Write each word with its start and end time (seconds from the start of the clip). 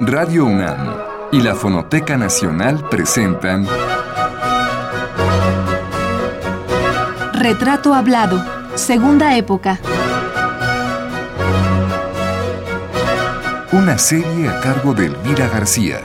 Radio 0.00 0.44
UNAM 0.44 0.94
y 1.32 1.40
la 1.40 1.54
Fonoteca 1.54 2.16
Nacional 2.16 2.88
presentan 2.90 3.66
Retrato 7.32 7.94
Hablado, 7.94 8.44
Segunda 8.74 9.36
Época. 9.36 9.80
Una 13.72 13.96
serie 13.96 14.48
a 14.48 14.60
cargo 14.60 14.92
de 14.92 15.06
Elvira 15.06 15.48
García. 15.48 16.02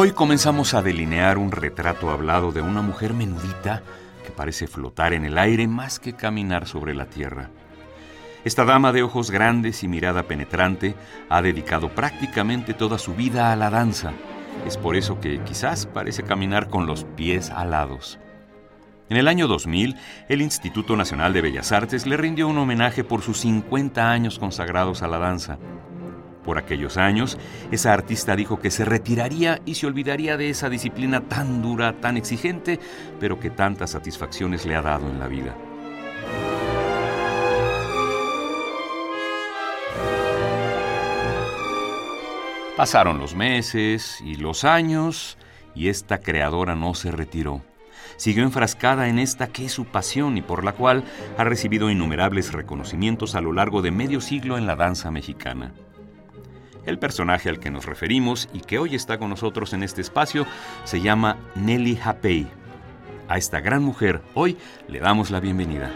Hoy 0.00 0.12
comenzamos 0.12 0.74
a 0.74 0.82
delinear 0.82 1.38
un 1.38 1.50
retrato 1.50 2.10
hablado 2.10 2.52
de 2.52 2.60
una 2.60 2.82
mujer 2.82 3.14
menudita 3.14 3.82
que 4.24 4.30
parece 4.30 4.68
flotar 4.68 5.12
en 5.12 5.24
el 5.24 5.36
aire 5.36 5.66
más 5.66 5.98
que 5.98 6.12
caminar 6.12 6.68
sobre 6.68 6.94
la 6.94 7.06
tierra. 7.06 7.50
Esta 8.44 8.64
dama 8.64 8.92
de 8.92 9.02
ojos 9.02 9.32
grandes 9.32 9.82
y 9.82 9.88
mirada 9.88 10.22
penetrante 10.22 10.94
ha 11.28 11.42
dedicado 11.42 11.88
prácticamente 11.88 12.74
toda 12.74 12.96
su 12.96 13.16
vida 13.16 13.50
a 13.50 13.56
la 13.56 13.70
danza. 13.70 14.12
Es 14.64 14.76
por 14.76 14.94
eso 14.94 15.18
que 15.18 15.42
quizás 15.42 15.86
parece 15.86 16.22
caminar 16.22 16.68
con 16.68 16.86
los 16.86 17.02
pies 17.02 17.50
alados. 17.50 18.20
En 19.08 19.16
el 19.16 19.26
año 19.26 19.48
2000, 19.48 19.96
el 20.28 20.42
Instituto 20.42 20.96
Nacional 20.96 21.32
de 21.32 21.40
Bellas 21.40 21.72
Artes 21.72 22.06
le 22.06 22.16
rindió 22.16 22.46
un 22.46 22.58
homenaje 22.58 23.02
por 23.02 23.22
sus 23.22 23.38
50 23.38 24.08
años 24.08 24.38
consagrados 24.38 25.02
a 25.02 25.08
la 25.08 25.18
danza. 25.18 25.58
Por 26.48 26.56
aquellos 26.56 26.96
años, 26.96 27.36
esa 27.70 27.92
artista 27.92 28.34
dijo 28.34 28.58
que 28.58 28.70
se 28.70 28.86
retiraría 28.86 29.60
y 29.66 29.74
se 29.74 29.86
olvidaría 29.86 30.38
de 30.38 30.48
esa 30.48 30.70
disciplina 30.70 31.20
tan 31.28 31.60
dura, 31.60 32.00
tan 32.00 32.16
exigente, 32.16 32.80
pero 33.20 33.38
que 33.38 33.50
tantas 33.50 33.90
satisfacciones 33.90 34.64
le 34.64 34.74
ha 34.74 34.80
dado 34.80 35.10
en 35.10 35.18
la 35.18 35.28
vida. 35.28 35.54
Pasaron 42.78 43.18
los 43.18 43.34
meses 43.34 44.22
y 44.22 44.36
los 44.36 44.64
años 44.64 45.36
y 45.74 45.88
esta 45.90 46.22
creadora 46.22 46.74
no 46.74 46.94
se 46.94 47.10
retiró. 47.10 47.60
Siguió 48.16 48.42
enfrascada 48.42 49.10
en 49.10 49.18
esta 49.18 49.48
que 49.48 49.66
es 49.66 49.72
su 49.72 49.84
pasión 49.84 50.38
y 50.38 50.40
por 50.40 50.64
la 50.64 50.72
cual 50.72 51.04
ha 51.36 51.44
recibido 51.44 51.90
innumerables 51.90 52.54
reconocimientos 52.54 53.34
a 53.34 53.42
lo 53.42 53.52
largo 53.52 53.82
de 53.82 53.90
medio 53.90 54.22
siglo 54.22 54.56
en 54.56 54.66
la 54.66 54.76
danza 54.76 55.10
mexicana. 55.10 55.74
El 56.88 56.98
personaje 56.98 57.50
al 57.50 57.60
que 57.60 57.70
nos 57.70 57.84
referimos 57.84 58.48
y 58.54 58.60
que 58.60 58.78
hoy 58.78 58.94
está 58.94 59.18
con 59.18 59.28
nosotros 59.28 59.74
en 59.74 59.82
este 59.82 60.00
espacio 60.00 60.46
se 60.84 61.02
llama 61.02 61.36
Nelly 61.54 61.98
Hapei. 62.02 62.46
A 63.28 63.36
esta 63.36 63.60
gran 63.60 63.82
mujer 63.82 64.22
hoy 64.32 64.56
le 64.88 64.98
damos 64.98 65.30
la 65.30 65.38
bienvenida. 65.38 65.92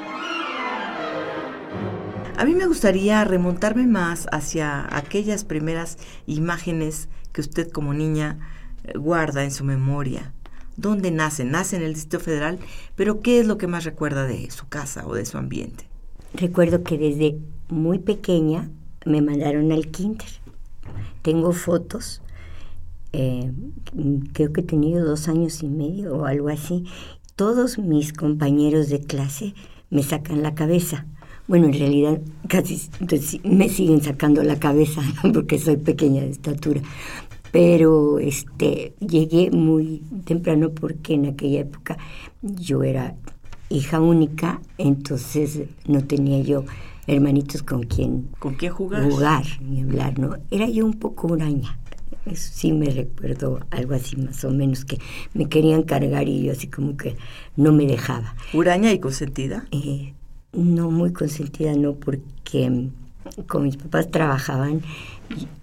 A 2.36 2.44
mí 2.44 2.54
me 2.54 2.66
gustaría 2.66 3.24
remontarme 3.24 3.86
más 3.86 4.26
hacia 4.32 4.86
aquellas 4.94 5.44
primeras 5.44 5.96
imágenes 6.26 7.08
que 7.32 7.40
usted 7.40 7.70
como 7.70 7.94
niña 7.94 8.38
eh, 8.84 8.98
guarda 8.98 9.44
en 9.44 9.50
su 9.50 9.64
memoria. 9.64 10.34
¿Dónde 10.76 11.10
nace? 11.10 11.46
Nace 11.46 11.76
en 11.76 11.84
el 11.84 11.94
Distrito 11.94 12.22
Federal, 12.22 12.58
pero 12.96 13.22
¿qué 13.22 13.40
es 13.40 13.46
lo 13.46 13.56
que 13.56 13.66
más 13.66 13.84
recuerda 13.84 14.26
de 14.26 14.50
su 14.50 14.68
casa 14.68 15.06
o 15.06 15.14
de 15.14 15.24
su 15.24 15.38
ambiente? 15.38 15.88
Recuerdo 16.34 16.82
que 16.82 16.98
desde 16.98 17.38
muy 17.70 17.98
pequeña 17.98 18.68
me 19.06 19.22
mandaron 19.22 19.72
al 19.72 19.86
kinder 19.86 20.41
tengo 21.22 21.52
fotos, 21.52 22.22
eh, 23.12 23.52
creo 24.32 24.52
que 24.52 24.62
he 24.62 24.64
tenido 24.64 25.04
dos 25.04 25.28
años 25.28 25.62
y 25.62 25.68
medio 25.68 26.16
o 26.16 26.24
algo 26.24 26.48
así. 26.48 26.84
Todos 27.36 27.78
mis 27.78 28.12
compañeros 28.12 28.88
de 28.88 29.00
clase 29.00 29.54
me 29.90 30.02
sacan 30.02 30.42
la 30.42 30.54
cabeza. 30.54 31.06
Bueno, 31.48 31.66
en 31.66 31.74
realidad 31.74 32.20
casi 32.48 32.80
me 33.44 33.68
siguen 33.68 34.00
sacando 34.00 34.42
la 34.42 34.58
cabeza 34.58 35.02
porque 35.34 35.58
soy 35.58 35.76
pequeña 35.76 36.22
de 36.22 36.30
estatura. 36.30 36.80
Pero 37.50 38.18
este 38.18 38.94
llegué 39.00 39.50
muy 39.50 40.02
temprano 40.24 40.70
porque 40.70 41.14
en 41.14 41.26
aquella 41.26 41.60
época 41.60 41.98
yo 42.40 42.82
era 42.82 43.14
hija 43.68 44.00
única, 44.00 44.60
entonces 44.78 45.62
no 45.86 46.04
tenía 46.04 46.40
yo 46.42 46.64
hermanitos 47.06 47.62
con 47.62 47.82
quien, 47.84 48.28
¿Con 48.38 48.54
quién 48.54 48.72
jugar? 48.72 49.02
Jugar 49.02 49.44
y 49.60 49.80
hablar, 49.80 50.18
¿no? 50.18 50.36
Era 50.50 50.68
yo 50.68 50.84
un 50.86 50.94
poco 50.94 51.28
huraña. 51.28 51.78
Eso 52.26 52.50
sí 52.54 52.72
me 52.72 52.86
recuerdo 52.86 53.60
algo 53.70 53.94
así 53.94 54.16
más 54.16 54.44
o 54.44 54.50
menos 54.50 54.84
que 54.84 54.98
me 55.34 55.48
querían 55.48 55.82
cargar 55.82 56.28
y 56.28 56.44
yo 56.44 56.52
así 56.52 56.68
como 56.68 56.96
que 56.96 57.16
no 57.56 57.72
me 57.72 57.86
dejaba. 57.86 58.36
¿Huraña 58.52 58.92
y 58.92 59.00
consentida? 59.00 59.66
Eh, 59.72 60.14
no, 60.52 60.90
muy 60.90 61.12
consentida 61.12 61.74
no, 61.74 61.94
porque 61.94 62.70
mm, 62.70 62.90
con 63.48 63.64
mis 63.64 63.76
papás 63.76 64.10
trabajaban, 64.10 64.82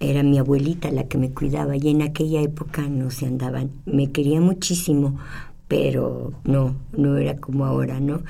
era 0.00 0.22
mi 0.22 0.38
abuelita 0.38 0.90
la 0.90 1.04
que 1.04 1.16
me 1.16 1.30
cuidaba 1.30 1.76
y 1.76 1.88
en 1.88 2.02
aquella 2.02 2.42
época 2.42 2.82
no 2.82 3.10
se 3.10 3.26
andaban. 3.26 3.70
Me 3.86 4.10
quería 4.10 4.40
muchísimo, 4.40 5.18
pero 5.66 6.32
no, 6.44 6.74
no 6.92 7.16
era 7.16 7.38
como 7.38 7.64
ahora, 7.64 8.00
¿no? 8.00 8.22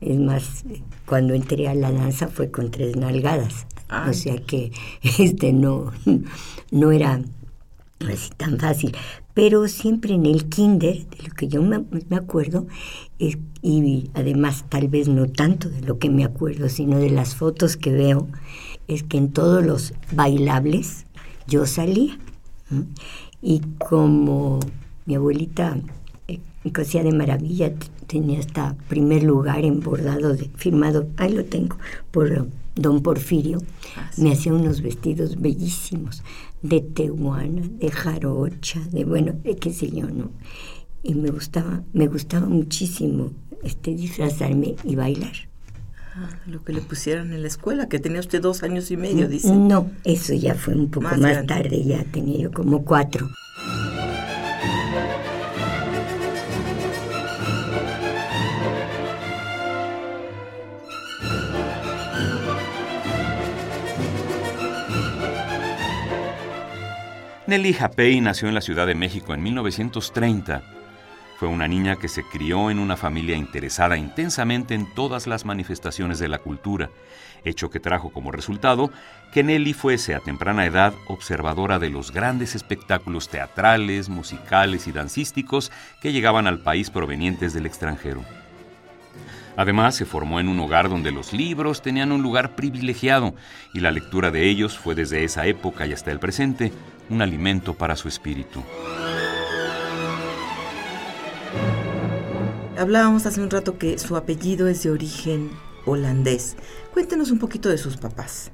Es 0.00 0.18
más, 0.18 0.64
cuando 1.06 1.34
entré 1.34 1.68
a 1.68 1.74
la 1.74 1.90
danza 1.90 2.28
fue 2.28 2.50
con 2.50 2.70
tres 2.70 2.96
nalgadas. 2.96 3.66
O 4.08 4.12
sea 4.12 4.36
que 4.38 4.72
este 5.18 5.52
no, 5.52 5.92
no 6.70 6.92
era 6.92 7.20
así 8.00 8.30
tan 8.36 8.58
fácil. 8.58 8.94
Pero 9.34 9.68
siempre 9.68 10.14
en 10.14 10.26
el 10.26 10.48
kinder, 10.48 11.06
de 11.08 11.28
lo 11.28 11.34
que 11.34 11.48
yo 11.48 11.62
me, 11.62 11.84
acuerdo, 12.16 12.66
y 13.18 14.10
además 14.14 14.64
tal 14.68 14.88
vez 14.88 15.08
no 15.08 15.26
tanto 15.26 15.68
de 15.68 15.82
lo 15.82 15.98
que 15.98 16.08
me 16.08 16.24
acuerdo, 16.24 16.68
sino 16.68 16.98
de 16.98 17.10
las 17.10 17.34
fotos 17.34 17.76
que 17.76 17.92
veo, 17.92 18.28
es 18.88 19.02
que 19.02 19.18
en 19.18 19.32
todos 19.32 19.64
los 19.64 19.92
bailables 20.12 21.04
yo 21.46 21.66
salía. 21.66 22.18
Y 23.42 23.60
como 23.78 24.60
mi 25.04 25.14
abuelita 25.14 25.78
eh, 26.28 26.40
cosía 26.72 27.02
de 27.02 27.12
maravilla, 27.12 27.74
tenía 28.06 28.40
hasta 28.40 28.76
primer 28.88 29.22
lugar 29.22 29.64
en 29.64 29.80
bordado 29.80 30.34
de, 30.34 30.50
firmado, 30.56 31.08
ahí 31.16 31.32
lo 31.32 31.44
tengo, 31.44 31.76
por 32.10 32.48
don 32.74 33.02
Porfirio. 33.02 33.62
Ah, 33.96 34.10
Me 34.16 34.32
hacía 34.32 34.52
unos 34.54 34.82
vestidos 34.82 35.40
bellísimos, 35.40 36.22
de 36.62 36.80
tehuana, 36.80 37.62
de 37.62 37.90
jarocha, 37.90 38.80
de 38.90 39.04
bueno, 39.04 39.34
de 39.42 39.56
qué 39.56 39.72
sé 39.72 39.90
yo, 39.90 40.08
¿no? 40.08 40.30
Y 41.02 41.14
me 41.14 41.30
gustaba, 41.30 41.82
me 41.92 42.06
gustaba 42.06 42.46
muchísimo 42.46 43.30
este 43.62 43.94
disfrazarme 43.94 44.76
y 44.84 44.96
bailar. 44.96 45.34
Ah, 46.14 46.30
lo 46.46 46.64
que 46.64 46.72
le 46.72 46.80
pusieron 46.80 47.32
en 47.32 47.42
la 47.42 47.48
escuela, 47.48 47.88
que 47.88 47.98
tenía 47.98 48.20
usted 48.20 48.40
dos 48.40 48.62
años 48.62 48.90
y 48.90 48.96
medio, 48.96 49.28
dice. 49.28 49.54
No, 49.54 49.90
eso 50.04 50.32
ya 50.32 50.54
fue 50.54 50.74
un 50.74 50.90
poco 50.90 51.14
más 51.16 51.46
tarde, 51.46 51.84
ya 51.84 52.04
tenía 52.04 52.38
yo 52.38 52.52
como 52.52 52.84
cuatro. 52.84 53.28
Nelly 67.46 67.74
Japey 67.74 68.20
nació 68.20 68.48
en 68.48 68.54
la 68.54 68.60
Ciudad 68.60 68.88
de 68.88 68.96
México 68.96 69.32
en 69.32 69.40
1930. 69.40 70.62
Fue 71.38 71.46
una 71.46 71.68
niña 71.68 71.94
que 71.94 72.08
se 72.08 72.24
crió 72.24 72.72
en 72.72 72.80
una 72.80 72.96
familia 72.96 73.36
interesada 73.36 73.96
intensamente 73.96 74.74
en 74.74 74.92
todas 74.94 75.28
las 75.28 75.44
manifestaciones 75.44 76.18
de 76.18 76.26
la 76.26 76.38
cultura, 76.38 76.90
hecho 77.44 77.70
que 77.70 77.78
trajo 77.78 78.10
como 78.10 78.32
resultado 78.32 78.90
que 79.32 79.44
Nelly 79.44 79.74
fuese 79.74 80.16
a 80.16 80.20
temprana 80.20 80.66
edad 80.66 80.92
observadora 81.06 81.78
de 81.78 81.90
los 81.90 82.10
grandes 82.10 82.56
espectáculos 82.56 83.28
teatrales, 83.28 84.08
musicales 84.08 84.88
y 84.88 84.92
dancísticos 84.92 85.70
que 86.02 86.10
llegaban 86.10 86.48
al 86.48 86.58
país 86.58 86.90
provenientes 86.90 87.54
del 87.54 87.66
extranjero. 87.66 88.24
Además, 89.56 89.94
se 89.94 90.04
formó 90.04 90.38
en 90.38 90.48
un 90.48 90.60
hogar 90.60 90.88
donde 90.88 91.12
los 91.12 91.32
libros 91.32 91.80
tenían 91.80 92.12
un 92.12 92.22
lugar 92.22 92.54
privilegiado 92.54 93.34
y 93.72 93.80
la 93.80 93.90
lectura 93.90 94.30
de 94.30 94.48
ellos 94.48 94.76
fue 94.78 94.94
desde 94.94 95.24
esa 95.24 95.46
época 95.46 95.86
y 95.86 95.92
hasta 95.92 96.12
el 96.12 96.18
presente 96.18 96.72
un 97.08 97.22
alimento 97.22 97.74
para 97.74 97.96
su 97.96 98.08
espíritu. 98.08 98.62
Hablábamos 102.78 103.24
hace 103.24 103.40
un 103.40 103.48
rato 103.48 103.78
que 103.78 103.98
su 103.98 104.16
apellido 104.16 104.68
es 104.68 104.82
de 104.82 104.90
origen 104.90 105.50
holandés. 105.86 106.56
Cuéntenos 106.92 107.30
un 107.30 107.38
poquito 107.38 107.70
de 107.70 107.78
sus 107.78 107.96
papás. 107.96 108.50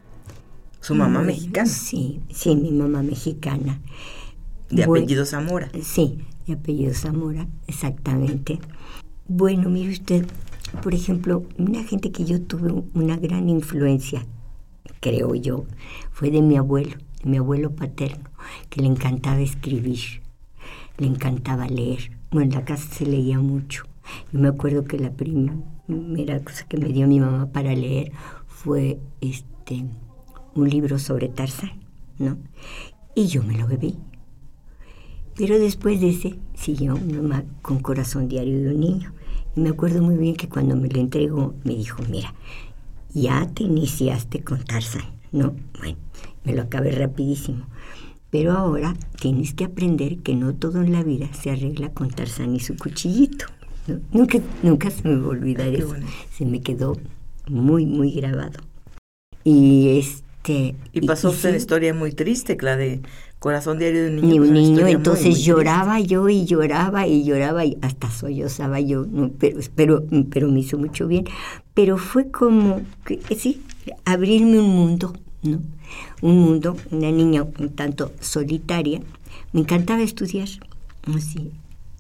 ¿Su 0.81 0.95
mamá 0.95 1.23
mexicana? 1.23 1.69
Sí, 1.69 2.21
sí, 2.33 2.55
mi 2.55 2.71
mamá 2.71 3.03
mexicana. 3.03 3.81
¿De 4.71 4.85
apellido 4.85 5.27
Zamora? 5.27 5.71
Sí, 5.83 6.19
de 6.47 6.55
apellido 6.55 6.95
Zamora, 6.95 7.47
exactamente. 7.67 8.59
Bueno, 9.29 9.69
mire 9.69 9.93
usted, 9.93 10.27
por 10.83 10.95
ejemplo, 10.95 11.45
una 11.59 11.83
gente 11.85 12.13
que 12.13 12.25
yo 12.25 12.41
tuve 12.43 12.73
una 12.95 13.17
gran 13.17 13.49
influencia, 13.49 14.27
creo 15.01 15.35
yo, 15.35 15.65
fue 16.13 16.31
de 16.31 16.43
mi 16.43 16.57
abuelo 16.57 16.97
mi 17.25 17.37
abuelo 17.37 17.75
paterno, 17.75 18.31
que 18.69 18.81
le 18.81 18.89
encantaba 18.89 19.41
escribir, 19.41 20.23
le 20.99 21.07
encantaba 21.07 21.67
leer. 21.69 22.11
Bueno, 22.31 22.51
en 22.51 22.59
la 22.59 22.65
casa 22.65 22.89
se 22.93 23.07
leía 23.07 23.39
mucho. 23.39 23.85
Yo 24.33 24.41
me 24.41 24.49
acuerdo 24.49 24.85
que 24.85 24.99
la 24.99 25.13
primera 25.13 26.41
cosa 26.45 26.67
que 26.69 26.79
me 26.79 26.89
dio 26.89 27.07
mi 27.07 27.21
mamá 27.21 27.51
para 27.53 27.75
leer 27.75 28.13
fue 28.47 28.99
este 29.21 29.85
un 30.55 30.69
libro 30.69 30.99
sobre 30.99 31.29
Tarzán, 31.29 31.81
¿no? 32.19 32.37
Y 33.15 33.27
yo 33.27 33.43
me 33.43 33.57
lo 33.57 33.67
bebí. 33.67 33.97
Pero 35.37 35.59
después 35.59 36.01
de 36.01 36.11
ese 36.11 36.39
siguió 36.55 36.97
mamá 36.97 37.45
con 37.63 37.81
corazón 37.81 38.29
diario 38.29 38.61
de 38.61 38.75
un 38.75 38.81
niño. 38.81 39.13
Y 39.57 39.61
me 39.61 39.71
acuerdo 39.71 40.03
muy 40.03 40.17
bien 40.17 40.37
que 40.37 40.49
cuando 40.49 40.77
me 40.77 40.89
lo 40.89 41.01
entregó 41.01 41.55
me 41.65 41.75
dijo, 41.75 42.03
mira, 42.09 42.35
ya 43.13 43.49
te 43.55 43.65
iniciaste 43.65 44.43
con 44.43 44.65
Tarzán, 44.65 45.05
¿no? 45.31 45.55
Bueno, 45.79 45.99
me 46.45 46.55
lo 46.55 46.63
acabé 46.63 46.93
rapidísimo. 46.93 47.67
Pero 48.31 48.53
ahora 48.53 48.95
tienes 49.21 49.53
que 49.53 49.65
aprender 49.65 50.19
que 50.19 50.35
no 50.35 50.55
todo 50.55 50.81
en 50.81 50.93
la 50.93 51.03
vida 51.03 51.29
se 51.35 51.51
arregla 51.51 51.91
con 51.91 52.09
Tarzán 52.09 52.57
y 52.57 52.61
su 52.61 52.77
cuchillito. 52.77 53.45
Nunca, 54.13 54.39
nunca 54.63 54.91
se 54.91 55.07
me 55.07 55.23
olvidar 55.27 55.69
eso. 55.69 55.95
Se 56.31 56.47
me 56.47 56.61
quedó 56.61 56.97
muy, 57.49 57.85
muy 57.85 58.13
grabado. 58.13 58.61
Y 59.45 59.99
este... 59.99 60.75
Y 60.93 61.07
pasó 61.07 61.31
una 61.31 61.57
historia 61.57 61.95
muy 61.95 62.13
triste, 62.13 62.57
la 62.61 62.77
de 62.77 63.03
Corazón 63.43 63.77
Diario 63.81 64.05
de 64.05 64.11
un 64.11 64.17
Niño. 64.17 64.29
Ni 64.29 64.39
un 64.39 64.55
niño, 64.55 64.87
entonces 64.87 65.43
lloraba 65.45 65.99
yo 65.99 66.29
y 66.29 66.45
lloraba 66.45 67.09
y 67.09 67.25
lloraba 67.25 67.65
y 67.65 67.77
hasta 67.83 68.09
sollozaba 68.09 68.79
yo, 68.79 69.05
pero, 69.41 69.59
pero, 69.75 70.05
pero 70.31 70.49
me 70.49 70.61
hizo 70.61 70.79
mucho 70.79 71.09
bien. 71.09 71.25
Pero 71.75 71.99
fue 71.99 72.31
como, 72.31 72.83
que, 73.05 73.19
sí, 73.37 73.61
abrirme 74.05 74.61
un 74.61 74.69
mundo, 74.69 75.13
¿no? 75.43 75.61
Un 76.21 76.39
mundo, 76.39 76.77
una 76.93 77.11
niña 77.11 77.43
un 77.43 77.71
tanto 77.71 78.13
solitaria. 78.21 79.03
Me 79.53 79.63
encantaba 79.63 80.03
estudiar, 80.03 80.49
así, 81.13 81.51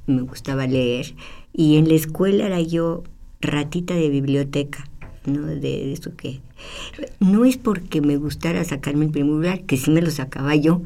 me 0.06 0.22
gustaba 0.22 0.68
leer. 0.68 1.12
Y 1.52 1.76
en 1.76 1.88
la 1.88 1.94
escuela 1.94 2.46
era 2.46 2.60
yo 2.60 3.02
ratita 3.40 3.94
de 3.94 4.10
biblioteca, 4.10 4.88
¿no? 5.26 5.44
De 5.46 5.92
eso 5.92 6.14
que... 6.14 6.40
No 7.18 7.44
es 7.44 7.56
porque 7.56 8.00
me 8.00 8.16
gustara 8.16 8.62
sacarme 8.62 9.06
el 9.06 9.10
primer 9.10 9.32
lugar, 9.32 9.64
que 9.64 9.76
sí 9.76 9.90
me 9.90 10.00
lo 10.00 10.12
sacaba 10.12 10.54
yo, 10.54 10.82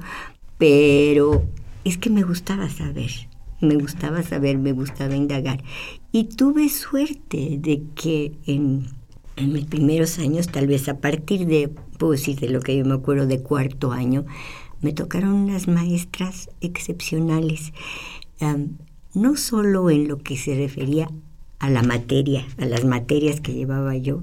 pero 0.59 1.45
es 1.85 1.99
que 1.99 2.11
me 2.11 2.23
gustaba 2.23 2.69
saber, 2.69 3.11
me 3.61 3.77
gustaba 3.77 4.23
saber, 4.23 4.59
me 4.59 4.73
gustaba 4.73 5.15
indagar. 5.15 5.63
Y 6.13 6.25
tuve 6.25 6.69
suerte 6.69 7.59
de 7.61 7.83
que 7.95 8.33
en, 8.47 8.87
mis 9.37 9.67
primeros 9.67 10.19
años, 10.19 10.49
tal 10.49 10.67
vez 10.67 10.89
a 10.89 10.99
partir 10.99 11.47
de, 11.47 11.69
puedo 11.99 12.13
decir 12.13 12.39
de 12.41 12.49
lo 12.49 12.61
que 12.61 12.77
yo 12.77 12.85
me 12.85 12.95
acuerdo 12.95 13.27
de 13.27 13.43
cuarto 13.43 13.93
año, 13.93 14.25
me 14.81 14.93
tocaron 14.93 15.33
unas 15.33 15.69
maestras 15.69 16.49
excepcionales, 16.61 17.73
no 19.15 19.37
solo 19.37 19.91
en 19.91 20.09
lo 20.09 20.19
que 20.19 20.37
se 20.37 20.55
refería 20.55 21.09
a 21.59 21.71
la 21.71 21.83
materia, 21.83 22.47
a 22.59 22.67
las 22.67 22.85
materias 22.85 23.41
que 23.41 23.55
llevaba 23.55 23.97
yo, 23.97 24.23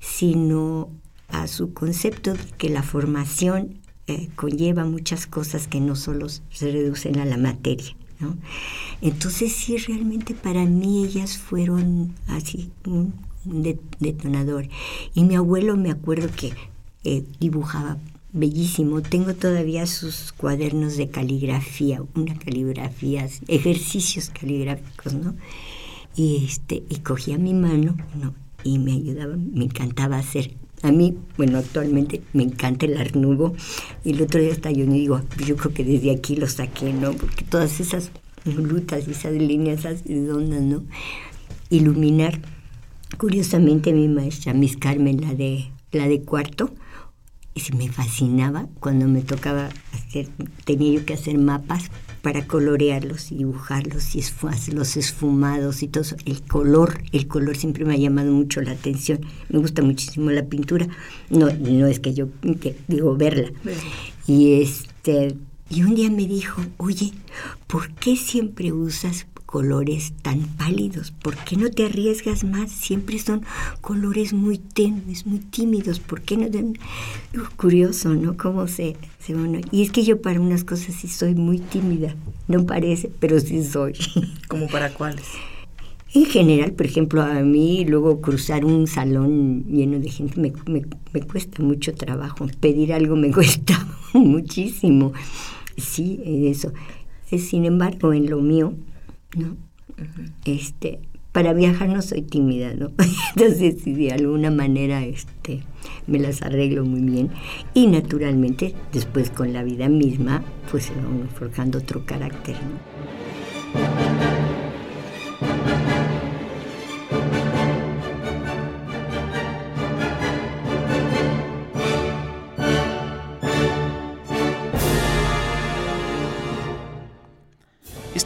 sino 0.00 0.90
a 1.28 1.46
su 1.46 1.72
concepto 1.72 2.34
de 2.34 2.44
que 2.58 2.68
la 2.68 2.82
formación 2.82 3.78
eh, 4.08 4.28
conlleva 4.36 4.84
muchas 4.84 5.26
cosas 5.26 5.66
que 5.66 5.80
no 5.80 5.96
solo 5.96 6.28
se 6.28 6.70
reducen 6.70 7.18
a 7.18 7.24
la 7.24 7.36
materia. 7.36 7.94
Entonces 9.00 9.52
sí, 9.52 9.76
realmente 9.76 10.34
para 10.34 10.64
mí 10.64 11.04
ellas 11.04 11.36
fueron 11.36 12.14
así 12.28 12.70
un, 12.86 13.12
detonador. 14.00 14.68
Y 15.14 15.22
mi 15.22 15.36
abuelo 15.36 15.76
me 15.76 15.90
acuerdo 15.90 16.28
que 16.34 16.52
eh, 17.04 17.24
dibujaba 17.38 17.98
bellísimo. 18.32 19.02
Tengo 19.02 19.34
todavía 19.34 19.86
sus 19.86 20.32
cuadernos 20.32 20.96
de 20.96 21.10
caligrafía, 21.10 22.02
una 22.14 22.36
caligrafía, 22.38 23.28
ejercicios 23.48 24.30
caligráficos, 24.30 25.14
¿no? 25.14 25.34
Y 26.16 26.44
este, 26.44 26.82
y 26.88 26.96
cogía 27.00 27.38
mi 27.38 27.54
mano, 27.54 27.96
¿no? 28.20 28.34
Y 28.64 28.78
me 28.78 28.92
ayudaba, 28.92 29.36
me 29.36 29.64
encantaba 29.64 30.16
hacer 30.18 30.54
a 30.82 30.92
mí, 30.92 31.16
bueno, 31.36 31.58
actualmente 31.58 32.22
me 32.32 32.42
encanta 32.42 32.86
el 32.86 32.96
arnudo 32.96 33.54
y 34.04 34.12
el 34.12 34.22
otro 34.22 34.40
día 34.40 34.52
hasta 34.52 34.70
yo 34.70 34.86
me 34.86 34.94
digo, 34.94 35.20
yo 35.44 35.56
creo 35.56 35.72
que 35.72 35.84
desde 35.84 36.10
aquí 36.10 36.36
lo 36.36 36.46
saqué, 36.48 36.92
¿no? 36.92 37.12
Porque 37.12 37.44
todas 37.44 37.80
esas 37.80 38.10
lutas 38.44 39.08
esas 39.08 39.32
líneas 39.32 39.82
redondas, 40.04 40.62
¿no? 40.62 40.84
Iluminar. 41.70 42.40
Curiosamente 43.18 43.92
mi 43.92 44.08
maestra, 44.08 44.52
Miss 44.52 44.76
Carmen, 44.76 45.20
la 45.20 45.34
de, 45.34 45.70
la 45.92 46.06
de 46.06 46.22
cuarto, 46.22 46.72
me 47.76 47.88
fascinaba 47.88 48.68
cuando 48.80 49.08
me 49.08 49.22
tocaba 49.22 49.70
hacer, 49.92 50.28
tenía 50.64 50.92
yo 50.92 51.06
que 51.06 51.14
hacer 51.14 51.38
mapas 51.38 51.90
para 52.26 52.44
colorearlos 52.44 53.30
y 53.30 53.36
dibujarlos 53.36 54.16
y 54.16 54.72
los 54.72 54.96
esfumados 54.96 55.84
y 55.84 55.86
todo 55.86 56.02
eso. 56.02 56.16
El 56.24 56.42
color, 56.42 57.00
el 57.12 57.28
color 57.28 57.56
siempre 57.56 57.84
me 57.84 57.94
ha 57.94 57.96
llamado 57.96 58.32
mucho 58.32 58.60
la 58.62 58.72
atención. 58.72 59.20
Me 59.48 59.60
gusta 59.60 59.80
muchísimo 59.82 60.32
la 60.32 60.44
pintura. 60.44 60.88
No, 61.30 61.48
no 61.52 61.86
es 61.86 62.00
que 62.00 62.14
yo 62.14 62.26
digo 62.88 63.16
verla. 63.16 63.52
Y 64.26 64.60
este 64.60 65.36
y 65.70 65.84
un 65.84 65.94
día 65.94 66.10
me 66.10 66.26
dijo, 66.26 66.62
oye, 66.78 67.12
¿por 67.68 67.92
qué 67.92 68.16
siempre 68.16 68.72
usas 68.72 69.28
colores 69.46 70.12
tan 70.22 70.40
pálidos? 70.40 71.12
¿Por 71.12 71.36
qué 71.36 71.56
no 71.56 71.70
te 71.70 71.86
arriesgas 71.86 72.44
más? 72.44 72.70
Siempre 72.70 73.18
son 73.18 73.42
colores 73.80 74.32
muy 74.32 74.58
tenues, 74.58 75.24
muy 75.24 75.38
tímidos. 75.38 76.00
¿Por 76.00 76.20
qué 76.20 76.36
no? 76.36 76.46
curioso, 77.56 78.14
¿no? 78.14 78.36
Cómo 78.36 78.66
se, 78.66 78.96
se 79.20 79.34
Y 79.70 79.82
es 79.82 79.92
que 79.92 80.04
yo 80.04 80.20
para 80.20 80.40
unas 80.40 80.64
cosas 80.64 80.94
sí 80.94 81.08
soy 81.08 81.34
muy 81.34 81.58
tímida. 81.58 82.14
No 82.48 82.66
parece, 82.66 83.10
pero 83.20 83.40
sí 83.40 83.64
soy. 83.64 83.94
¿Cómo 84.48 84.66
para 84.66 84.92
cuáles? 84.92 85.26
En 86.14 86.26
general, 86.26 86.72
por 86.72 86.86
ejemplo, 86.86 87.22
a 87.22 87.40
mí 87.40 87.84
luego 87.84 88.20
cruzar 88.20 88.64
un 88.64 88.86
salón 88.86 89.64
lleno 89.68 89.98
de 89.98 90.08
gente 90.08 90.40
me, 90.40 90.52
me 91.12 91.22
cuesta 91.22 91.62
mucho 91.62 91.94
trabajo. 91.94 92.46
Pedir 92.60 92.92
algo 92.92 93.16
me 93.16 93.30
cuesta 93.32 93.86
muchísimo. 94.12 95.12
Sí, 95.76 96.20
eso. 96.48 96.72
Sin 97.30 97.64
embargo, 97.64 98.12
en 98.12 98.30
lo 98.30 98.40
mío, 98.40 98.74
¿no? 99.36 99.56
Este, 100.44 101.00
para 101.32 101.52
viajar 101.52 101.88
no 101.88 102.02
soy 102.02 102.22
tímida, 102.22 102.74
¿no? 102.74 102.92
Entonces, 103.36 103.84
de 103.84 104.12
alguna 104.12 104.50
manera 104.50 105.04
este, 105.04 105.60
me 106.06 106.18
las 106.18 106.42
arreglo 106.42 106.84
muy 106.84 107.02
bien. 107.02 107.30
Y 107.74 107.86
naturalmente, 107.86 108.74
después 108.92 109.30
con 109.30 109.52
la 109.52 109.62
vida 109.62 109.88
misma, 109.88 110.42
pues 110.70 110.84
se 110.86 110.94
va 110.94 111.28
forjando 111.38 111.78
otro 111.78 112.04
carácter, 112.06 112.56
¿no? 112.56 114.15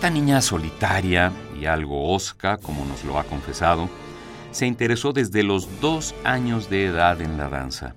Esta 0.01 0.09
niña 0.09 0.41
solitaria 0.41 1.31
y 1.61 1.67
algo 1.67 2.15
osca, 2.15 2.57
como 2.57 2.87
nos 2.87 3.05
lo 3.05 3.19
ha 3.19 3.25
confesado, 3.25 3.91
se 4.51 4.67
interesó 4.67 5.13
desde 5.13 5.43
los 5.43 5.79
dos 5.83 6.15
años 6.25 6.71
de 6.71 6.87
edad 6.87 7.21
en 7.21 7.37
la 7.37 7.51
danza. 7.51 7.95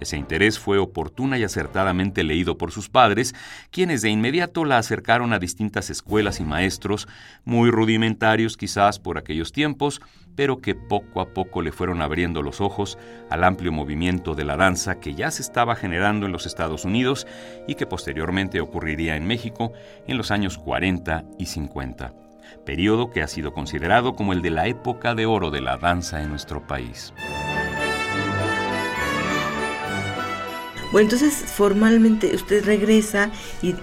Ese 0.00 0.16
interés 0.16 0.58
fue 0.58 0.78
oportuna 0.78 1.38
y 1.38 1.44
acertadamente 1.44 2.22
leído 2.22 2.56
por 2.56 2.70
sus 2.70 2.88
padres, 2.88 3.34
quienes 3.70 4.02
de 4.02 4.10
inmediato 4.10 4.64
la 4.64 4.78
acercaron 4.78 5.32
a 5.32 5.38
distintas 5.38 5.90
escuelas 5.90 6.40
y 6.40 6.44
maestros, 6.44 7.08
muy 7.44 7.70
rudimentarios 7.70 8.56
quizás 8.56 8.98
por 8.98 9.18
aquellos 9.18 9.52
tiempos, 9.52 10.00
pero 10.38 10.60
que 10.60 10.76
poco 10.76 11.20
a 11.20 11.34
poco 11.34 11.62
le 11.62 11.72
fueron 11.72 12.00
abriendo 12.00 12.42
los 12.42 12.60
ojos 12.60 12.96
al 13.28 13.42
amplio 13.42 13.72
movimiento 13.72 14.36
de 14.36 14.44
la 14.44 14.56
danza 14.56 15.00
que 15.00 15.16
ya 15.16 15.32
se 15.32 15.42
estaba 15.42 15.74
generando 15.74 16.26
en 16.26 16.32
los 16.32 16.46
Estados 16.46 16.84
Unidos 16.84 17.26
y 17.66 17.74
que 17.74 17.86
posteriormente 17.86 18.60
ocurriría 18.60 19.16
en 19.16 19.26
México 19.26 19.72
en 20.06 20.16
los 20.16 20.30
años 20.30 20.56
40 20.56 21.24
y 21.38 21.46
50, 21.46 22.14
periodo 22.64 23.10
que 23.10 23.22
ha 23.22 23.26
sido 23.26 23.52
considerado 23.52 24.14
como 24.14 24.32
el 24.32 24.40
de 24.40 24.50
la 24.50 24.68
época 24.68 25.16
de 25.16 25.26
oro 25.26 25.50
de 25.50 25.60
la 25.60 25.76
danza 25.76 26.22
en 26.22 26.30
nuestro 26.30 26.64
país. 26.64 27.12
Bueno, 30.90 31.10
entonces 31.10 31.34
formalmente 31.34 32.34
usted 32.34 32.64
regresa 32.64 33.30
y, 33.62 33.74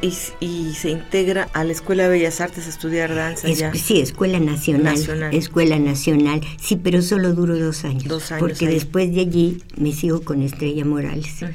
se 0.73 0.89
integra 0.89 1.47
a 1.53 1.63
la 1.63 1.71
Escuela 1.71 2.03
de 2.03 2.09
Bellas 2.09 2.41
Artes 2.41 2.65
a 2.65 2.69
estudiar 2.69 3.13
danza. 3.13 3.47
ya. 3.49 3.73
Sí, 3.73 3.99
Escuela 3.99 4.39
Nacional, 4.39 4.97
Escuela 5.31 5.77
Nacional. 5.77 6.41
Sí, 6.59 6.77
pero 6.77 7.01
solo 7.01 7.33
duró 7.33 7.57
dos 7.57 7.85
años. 7.85 8.05
Dos 8.05 8.31
años. 8.31 8.41
Porque 8.41 8.67
después 8.67 9.13
de 9.13 9.21
allí 9.21 9.63
me 9.77 9.91
sigo 9.91 10.21
con 10.21 10.41
Estrella 10.41 10.83
Morales. 10.85 11.45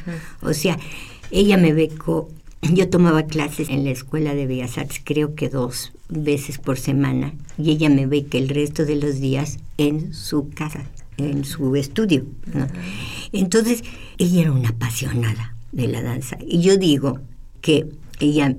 O 0.40 0.54
sea, 0.54 0.78
ella 1.30 1.56
me 1.56 1.72
becó. 1.72 2.28
Yo 2.62 2.88
tomaba 2.88 3.24
clases 3.24 3.70
en 3.70 3.84
la 3.84 3.90
Escuela 3.90 4.34
de 4.34 4.46
Bellas 4.46 4.76
Artes, 4.76 5.00
creo 5.02 5.34
que 5.34 5.48
dos 5.48 5.92
veces 6.10 6.58
por 6.58 6.78
semana, 6.78 7.32
y 7.56 7.70
ella 7.70 7.88
me 7.88 8.06
beca 8.06 8.36
el 8.36 8.50
resto 8.50 8.84
de 8.84 8.96
los 8.96 9.18
días 9.18 9.58
en 9.78 10.12
su 10.12 10.50
casa 10.50 10.84
en 11.24 11.44
su 11.44 11.76
estudio. 11.76 12.24
Entonces, 13.32 13.82
ella 14.18 14.42
era 14.42 14.52
una 14.52 14.70
apasionada 14.70 15.54
de 15.72 15.88
la 15.88 16.02
danza. 16.02 16.38
Y 16.46 16.60
yo 16.60 16.76
digo 16.76 17.20
que 17.60 17.88
ella 18.18 18.56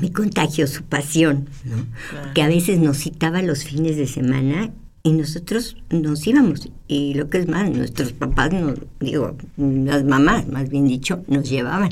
me 0.00 0.12
contagió 0.12 0.66
su 0.66 0.84
pasión, 0.84 1.48
¿no? 1.64 1.86
Que 2.34 2.42
a 2.42 2.48
veces 2.48 2.78
nos 2.78 2.98
citaba 2.98 3.42
los 3.42 3.64
fines 3.64 3.96
de 3.96 4.06
semana 4.06 4.70
y 5.02 5.12
nosotros 5.12 5.76
nos 5.90 6.26
íbamos. 6.26 6.68
Y 6.86 7.14
lo 7.14 7.30
que 7.30 7.38
es 7.38 7.48
más, 7.48 7.70
nuestros 7.70 8.12
papás, 8.12 8.52
nos, 8.52 8.78
digo, 9.00 9.36
las 9.56 10.04
mamás, 10.04 10.46
más 10.48 10.68
bien 10.68 10.86
dicho, 10.86 11.24
nos 11.26 11.48
llevaban. 11.48 11.90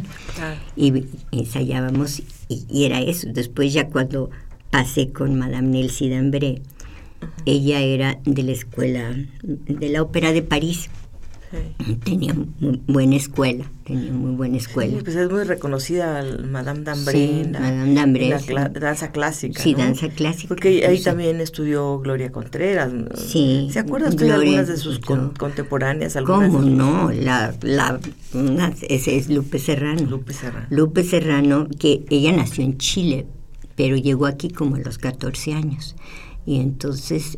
Y 0.76 1.04
ensayábamos 1.32 2.22
y, 2.48 2.84
era 2.84 3.00
eso. 3.00 3.28
Después 3.32 3.72
ya 3.72 3.88
cuando 3.88 4.30
pasé 4.70 5.10
con 5.10 5.38
Madame 5.38 5.68
Nelsie 5.68 6.10
Dambré, 6.10 6.62
ella 7.44 7.80
era 7.80 8.18
de 8.24 8.42
la 8.42 8.52
escuela, 8.52 9.14
de 9.42 9.88
la 9.88 10.02
ópera 10.02 10.32
de 10.32 10.42
París. 10.42 10.90
Tenía 12.04 12.34
muy 12.34 12.82
buena 12.86 13.16
escuela, 13.16 13.64
tenía 13.84 14.12
muy 14.12 14.32
buena 14.32 14.58
escuela. 14.58 14.98
pues 15.02 15.16
es 15.16 15.30
muy 15.30 15.44
reconocida 15.44 16.22
Madame 16.44 16.80
Dambré, 16.80 17.48
Madame 17.50 18.38
la 18.50 18.68
danza 18.68 19.12
clásica. 19.12 19.62
Sí, 19.62 19.74
danza 19.74 20.10
clásica. 20.10 20.48
Porque 20.48 20.84
ahí 20.86 21.00
también 21.00 21.40
estudió 21.40 22.00
Gloria 22.00 22.30
Contreras. 22.30 22.92
Sí. 23.14 23.70
¿Se 23.72 23.78
acuerda 23.78 24.10
usted 24.10 24.26
de 24.26 24.32
algunas 24.32 24.68
de 24.68 24.76
sus 24.76 24.98
contemporáneas? 25.00 26.18
¿Cómo 26.26 26.60
no? 26.60 27.10
La, 27.12 27.54
la, 27.62 27.98
ese 28.82 29.16
es 29.16 29.30
Lupe 29.30 29.58
Serrano. 29.58 30.02
Lupe 30.02 30.34
Serrano. 30.34 30.66
Lupe 30.68 31.02
Serrano, 31.02 31.66
que 31.78 32.04
ella 32.10 32.32
nació 32.32 32.62
en 32.62 32.76
Chile, 32.76 33.26
pero 33.74 33.96
llegó 33.96 34.26
aquí 34.26 34.50
como 34.50 34.76
a 34.76 34.80
los 34.80 34.98
14 34.98 35.54
años. 35.54 35.96
Y 36.48 36.60
entonces 36.60 37.36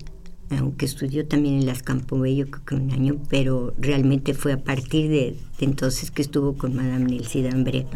aunque 0.56 0.86
estudió 0.86 1.26
también 1.26 1.56
en 1.56 1.66
las 1.66 1.82
Campobello 1.82 2.48
creo 2.50 2.64
que 2.64 2.74
un 2.76 2.90
año, 2.92 3.16
pero 3.28 3.74
realmente 3.78 4.34
fue 4.34 4.52
a 4.52 4.62
partir 4.62 5.08
de, 5.08 5.36
entonces 5.60 6.12
que 6.12 6.22
estuvo 6.22 6.54
con 6.54 6.76
Madame 6.76 7.04
Nelsie 7.04 7.42
Dambré. 7.42 7.86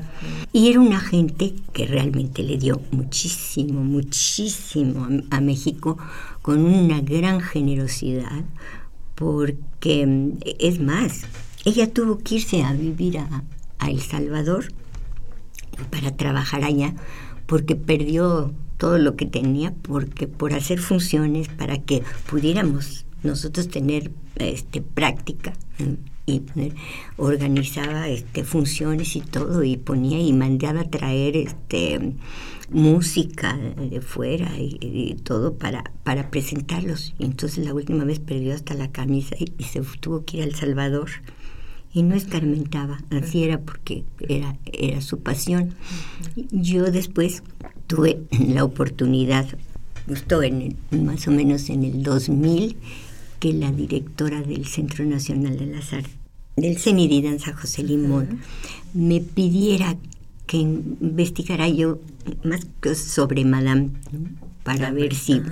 Y 0.52 0.71
era 0.71 0.80
una 0.80 1.00
gente 1.00 1.54
que 1.73 1.87
realmente 1.87 2.42
le 2.42 2.56
dio 2.56 2.80
muchísimo, 2.92 3.83
muchísimo 3.83 5.09
a, 5.30 5.40
México, 5.40 5.99
con 6.42 6.64
una 6.64 7.00
gran 7.00 7.40
generosidad, 7.40 8.44
porque 9.14 10.33
es 10.59 10.80
más, 10.80 11.23
ella 11.64 11.92
tuvo 11.92 12.18
que 12.18 12.37
irse 12.37 12.62
a 12.62 12.73
vivir 12.73 13.18
a, 13.18 13.44
a 13.78 13.90
El 13.90 14.00
Salvador 14.00 14.73
para 15.90 16.16
trabajar 16.16 16.64
allá, 16.64 16.94
porque 17.47 17.76
perdió 17.76 18.52
todo 18.76 18.98
lo 18.98 19.16
que 19.16 19.26
tenía 19.26 19.72
porque 19.82 20.26
por 20.26 20.52
hacer 20.52 20.78
funciones 20.78 21.48
para 21.48 21.78
que 21.78 22.02
pudiéramos 22.28 23.06
nosotros 23.22 23.68
tener 23.68 24.10
este 24.36 24.82
práctica 24.82 25.52
y 26.26 26.42
organizaba 27.16 28.08
este 28.08 28.44
funciones 28.44 29.16
y 29.16 29.20
todo 29.20 29.62
y 29.62 29.76
ponía 29.76 30.20
y 30.20 30.32
mandaba 30.32 30.80
a 30.80 30.90
traer 30.90 31.36
este 31.36 32.14
música 32.70 33.58
de 33.58 34.00
fuera 34.00 34.50
y, 34.58 35.16
todo 35.22 35.54
para 35.54 35.84
para 36.02 36.30
presentarlos. 36.30 37.14
Y 37.18 37.24
entonces 37.26 37.64
la 37.64 37.74
última 37.74 38.04
vez 38.04 38.20
perdió 38.20 38.54
hasta 38.54 38.74
la 38.74 38.90
camisa 38.90 39.36
y, 39.38 39.52
y 39.58 39.64
se 39.64 39.82
tuvo 40.00 40.24
que 40.24 40.38
ir 40.38 40.42
a 40.44 40.46
El 40.46 40.54
Salvador. 40.54 41.10
Y 41.92 42.02
no 42.02 42.16
escarmentaba, 42.16 42.98
así 43.10 43.44
era 43.44 43.60
porque 43.60 44.04
era, 44.18 44.56
era 44.64 45.00
su 45.00 45.20
pasión. 45.20 45.74
Yo 46.50 46.90
después 46.90 47.44
tuve 47.86 48.22
la 48.30 48.64
oportunidad, 48.64 49.46
justo 50.06 50.42
en 50.42 50.76
más 50.90 51.26
o 51.28 51.30
menos 51.30 51.68
en 51.70 51.84
el 51.84 52.02
2000, 52.02 52.76
que 53.40 53.52
la 53.52 53.72
directora 53.72 54.42
del 54.42 54.66
Centro 54.66 55.04
Nacional 55.04 55.58
de 55.58 55.66
las 55.66 55.92
Artes, 55.92 56.12
del 56.56 56.78
CENIDI 56.78 57.22
Danza 57.22 57.52
José 57.54 57.82
Limón, 57.82 58.40
me 58.92 59.20
pidiera 59.20 59.96
que 60.46 60.58
investigara 60.58 61.68
yo 61.68 61.98
más 62.42 62.66
sobre 62.96 63.44
Madame, 63.44 63.90
para 64.62 64.90
ver 64.90 65.14
si, 65.14 65.42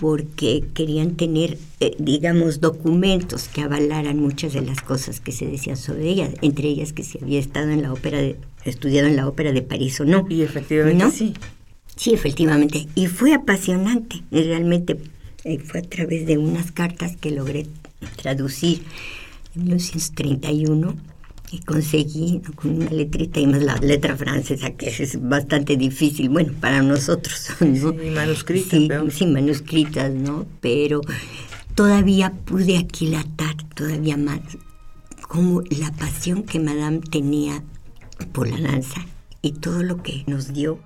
porque 0.00 0.64
querían 0.72 1.14
tener, 1.16 1.58
eh, 1.80 1.94
digamos, 1.98 2.60
documentos 2.60 3.48
que 3.48 3.60
avalaran 3.60 4.18
muchas 4.18 4.54
de 4.54 4.62
las 4.62 4.80
cosas 4.80 5.20
que 5.20 5.30
se 5.30 5.46
decían 5.46 5.76
sobre 5.76 6.08
ella, 6.08 6.30
entre 6.40 6.68
ellas 6.68 6.94
que 6.94 7.04
si 7.04 7.18
había 7.20 7.38
estado 7.38 7.68
en 7.70 7.82
la 7.82 7.92
ópera, 7.92 8.18
de, 8.18 8.36
estudiado 8.64 9.08
en 9.08 9.16
la 9.16 9.28
ópera 9.28 9.52
de 9.52 9.60
París 9.60 10.00
o 10.00 10.06
no. 10.06 10.26
Y 10.30 10.42
efectivamente 10.42 11.10
sí. 11.10 11.34
Sí, 11.96 12.14
efectivamente. 12.14 12.88
Y 12.94 13.08
fue 13.08 13.34
apasionante. 13.34 14.22
Y 14.30 14.42
realmente 14.44 14.96
eh, 15.44 15.58
fue 15.58 15.80
a 15.80 15.82
través 15.82 16.26
de 16.26 16.38
unas 16.38 16.72
cartas 16.72 17.16
que 17.16 17.30
logré 17.30 17.66
traducir 18.16 18.82
en 19.54 19.64
1931 19.64 20.96
y 21.52 21.60
conseguí 21.60 22.40
con 22.54 22.76
una 22.76 22.90
letrita 22.90 23.40
y 23.40 23.46
más 23.46 23.62
la 23.62 23.76
letra 23.76 24.16
francesa 24.16 24.70
que 24.70 24.88
es 24.88 25.20
bastante 25.20 25.76
difícil, 25.76 26.28
bueno, 26.28 26.52
para 26.60 26.82
nosotros. 26.82 27.50
¿no? 27.60 27.92
Sí, 27.92 28.10
manuscritas. 28.10 29.14
Sí, 29.14 29.26
manuscritas, 29.26 30.12
¿no? 30.12 30.46
Pero 30.60 31.00
todavía 31.74 32.32
pude 32.44 32.78
aquilatar 32.78 33.56
todavía 33.74 34.16
más 34.16 34.40
como 35.22 35.62
la 35.70 35.92
pasión 35.92 36.42
que 36.42 36.58
Madame 36.58 37.00
tenía 37.00 37.62
por 38.32 38.48
la 38.48 38.60
danza 38.60 39.06
y 39.42 39.52
todo 39.52 39.82
lo 39.82 40.02
que 40.02 40.24
nos 40.26 40.52
dio 40.52 40.80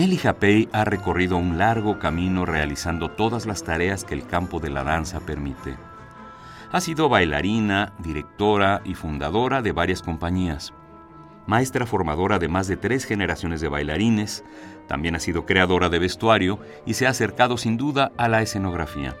Nelly 0.00 0.16
Japey 0.16 0.66
ha 0.72 0.86
recorrido 0.86 1.36
un 1.36 1.58
largo 1.58 1.98
camino 1.98 2.46
realizando 2.46 3.10
todas 3.10 3.44
las 3.44 3.64
tareas 3.64 4.02
que 4.02 4.14
el 4.14 4.26
campo 4.26 4.58
de 4.58 4.70
la 4.70 4.82
danza 4.82 5.20
permite. 5.20 5.76
Ha 6.72 6.80
sido 6.80 7.10
bailarina, 7.10 7.92
directora 7.98 8.80
y 8.86 8.94
fundadora 8.94 9.60
de 9.60 9.72
varias 9.72 10.00
compañías. 10.00 10.72
Maestra 11.46 11.84
formadora 11.84 12.38
de 12.38 12.48
más 12.48 12.66
de 12.66 12.78
tres 12.78 13.04
generaciones 13.04 13.60
de 13.60 13.68
bailarines, 13.68 14.42
también 14.88 15.16
ha 15.16 15.20
sido 15.20 15.44
creadora 15.44 15.90
de 15.90 15.98
vestuario 15.98 16.60
y 16.86 16.94
se 16.94 17.06
ha 17.06 17.10
acercado 17.10 17.58
sin 17.58 17.76
duda 17.76 18.10
a 18.16 18.26
la 18.28 18.40
escenografía. 18.40 19.14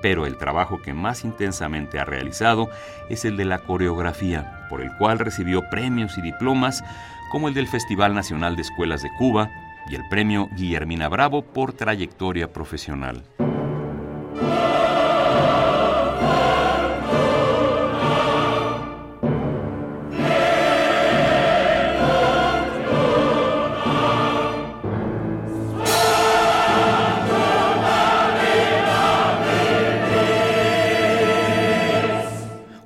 Pero 0.00 0.24
el 0.24 0.38
trabajo 0.38 0.80
que 0.80 0.94
más 0.94 1.26
intensamente 1.26 2.00
ha 2.00 2.06
realizado 2.06 2.70
es 3.10 3.26
el 3.26 3.36
de 3.36 3.44
la 3.44 3.58
coreografía, 3.58 4.66
por 4.70 4.80
el 4.80 4.88
cual 4.96 5.18
recibió 5.18 5.68
premios 5.68 6.16
y 6.16 6.22
diplomas 6.22 6.82
como 7.30 7.48
el 7.48 7.52
del 7.52 7.68
Festival 7.68 8.14
Nacional 8.14 8.56
de 8.56 8.62
Escuelas 8.62 9.02
de 9.02 9.10
Cuba, 9.18 9.50
y 9.88 9.94
el 9.94 10.02
premio 10.08 10.48
Guillermina 10.56 11.08
Bravo 11.08 11.42
por 11.42 11.72
trayectoria 11.72 12.52
profesional. 12.52 13.22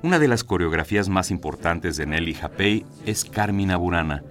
Una 0.01 0.17
de 0.17 0.27
las 0.27 0.43
coreografías 0.43 1.07
más 1.07 1.29
importantes 1.29 1.95
de 1.95 2.07
Nelly 2.07 2.33
Japey 2.33 2.83
es 3.05 3.25
Carmina 3.25 3.77
Burana, 3.77 4.23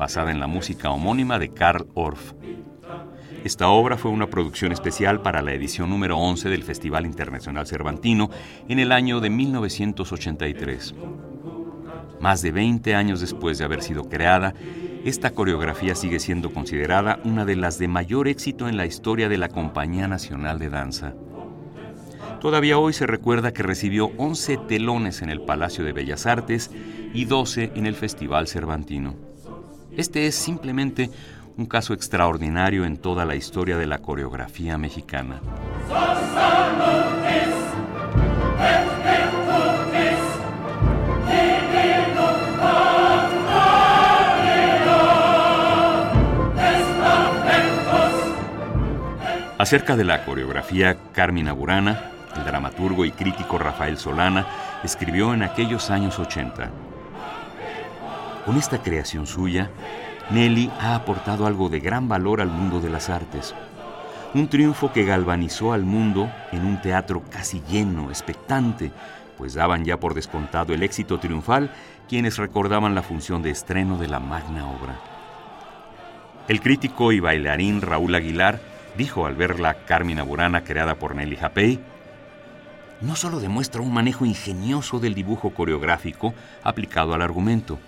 basada 0.00 0.30
en 0.30 0.40
la 0.40 0.46
música 0.46 0.88
homónima 0.90 1.38
de 1.38 1.50
Karl 1.50 1.86
Orff. 1.92 2.32
Esta 3.44 3.68
obra 3.68 3.98
fue 3.98 4.10
una 4.10 4.28
producción 4.28 4.72
especial 4.72 5.20
para 5.20 5.42
la 5.42 5.52
edición 5.52 5.90
número 5.90 6.16
11 6.16 6.48
del 6.48 6.62
Festival 6.62 7.04
Internacional 7.04 7.66
Cervantino 7.66 8.30
en 8.66 8.78
el 8.78 8.92
año 8.92 9.20
de 9.20 9.28
1983. 9.28 10.94
Más 12.18 12.40
de 12.40 12.50
20 12.50 12.94
años 12.94 13.20
después 13.20 13.58
de 13.58 13.64
haber 13.66 13.82
sido 13.82 14.08
creada, 14.08 14.54
esta 15.04 15.32
coreografía 15.32 15.94
sigue 15.94 16.18
siendo 16.18 16.50
considerada 16.50 17.20
una 17.24 17.44
de 17.44 17.56
las 17.56 17.78
de 17.78 17.88
mayor 17.88 18.26
éxito 18.26 18.70
en 18.70 18.78
la 18.78 18.86
historia 18.86 19.28
de 19.28 19.36
la 19.36 19.48
Compañía 19.48 20.08
Nacional 20.08 20.58
de 20.58 20.70
Danza. 20.70 21.14
Todavía 22.40 22.78
hoy 22.78 22.94
se 22.94 23.06
recuerda 23.06 23.52
que 23.52 23.62
recibió 23.62 24.12
11 24.16 24.56
telones 24.66 25.20
en 25.20 25.28
el 25.28 25.42
Palacio 25.42 25.84
de 25.84 25.92
Bellas 25.92 26.24
Artes 26.24 26.70
y 27.12 27.26
12 27.26 27.72
en 27.74 27.84
el 27.84 27.94
Festival 27.94 28.48
Cervantino. 28.48 29.29
Este 29.96 30.26
es 30.26 30.34
simplemente 30.34 31.10
un 31.56 31.66
caso 31.66 31.92
extraordinario 31.94 32.84
en 32.84 32.96
toda 32.96 33.24
la 33.24 33.34
historia 33.34 33.76
de 33.76 33.86
la 33.86 33.98
coreografía 33.98 34.78
mexicana. 34.78 35.40
Acerca 49.58 49.94
de 49.94 50.04
la 50.04 50.24
coreografía, 50.24 50.96
Carmen 51.12 51.54
Burana, 51.54 52.12
el 52.34 52.44
dramaturgo 52.44 53.04
y 53.04 53.10
crítico 53.10 53.58
Rafael 53.58 53.98
Solana, 53.98 54.46
escribió 54.82 55.34
en 55.34 55.42
aquellos 55.42 55.90
años 55.90 56.18
80. 56.18 56.70
Con 58.44 58.56
esta 58.56 58.82
creación 58.82 59.26
suya, 59.26 59.70
Nelly 60.30 60.70
ha 60.80 60.94
aportado 60.94 61.46
algo 61.46 61.68
de 61.68 61.80
gran 61.80 62.08
valor 62.08 62.40
al 62.40 62.48
mundo 62.48 62.80
de 62.80 62.88
las 62.88 63.10
artes. 63.10 63.54
Un 64.32 64.48
triunfo 64.48 64.92
que 64.92 65.04
galvanizó 65.04 65.72
al 65.72 65.84
mundo 65.84 66.30
en 66.52 66.64
un 66.64 66.80
teatro 66.80 67.22
casi 67.30 67.62
lleno, 67.68 68.08
expectante, 68.08 68.92
pues 69.36 69.54
daban 69.54 69.84
ya 69.84 69.98
por 69.98 70.14
descontado 70.14 70.72
el 70.72 70.82
éxito 70.82 71.18
triunfal 71.18 71.70
quienes 72.08 72.38
recordaban 72.38 72.94
la 72.94 73.02
función 73.02 73.42
de 73.42 73.50
estreno 73.50 73.98
de 73.98 74.08
la 74.08 74.20
magna 74.20 74.68
obra. 74.68 74.98
El 76.48 76.60
crítico 76.60 77.12
y 77.12 77.20
bailarín 77.20 77.82
Raúl 77.82 78.14
Aguilar 78.14 78.60
dijo 78.96 79.26
al 79.26 79.36
ver 79.36 79.60
la 79.60 79.84
Carmina 79.84 80.22
Burana 80.22 80.64
creada 80.64 80.96
por 80.96 81.14
Nelly 81.14 81.36
Japey, 81.36 81.80
no 83.00 83.16
solo 83.16 83.40
demuestra 83.40 83.80
un 83.80 83.92
manejo 83.92 84.26
ingenioso 84.26 84.98
del 84.98 85.14
dibujo 85.14 85.50
coreográfico 85.50 86.34
aplicado 86.62 87.14
al 87.14 87.22
argumento, 87.22 87.78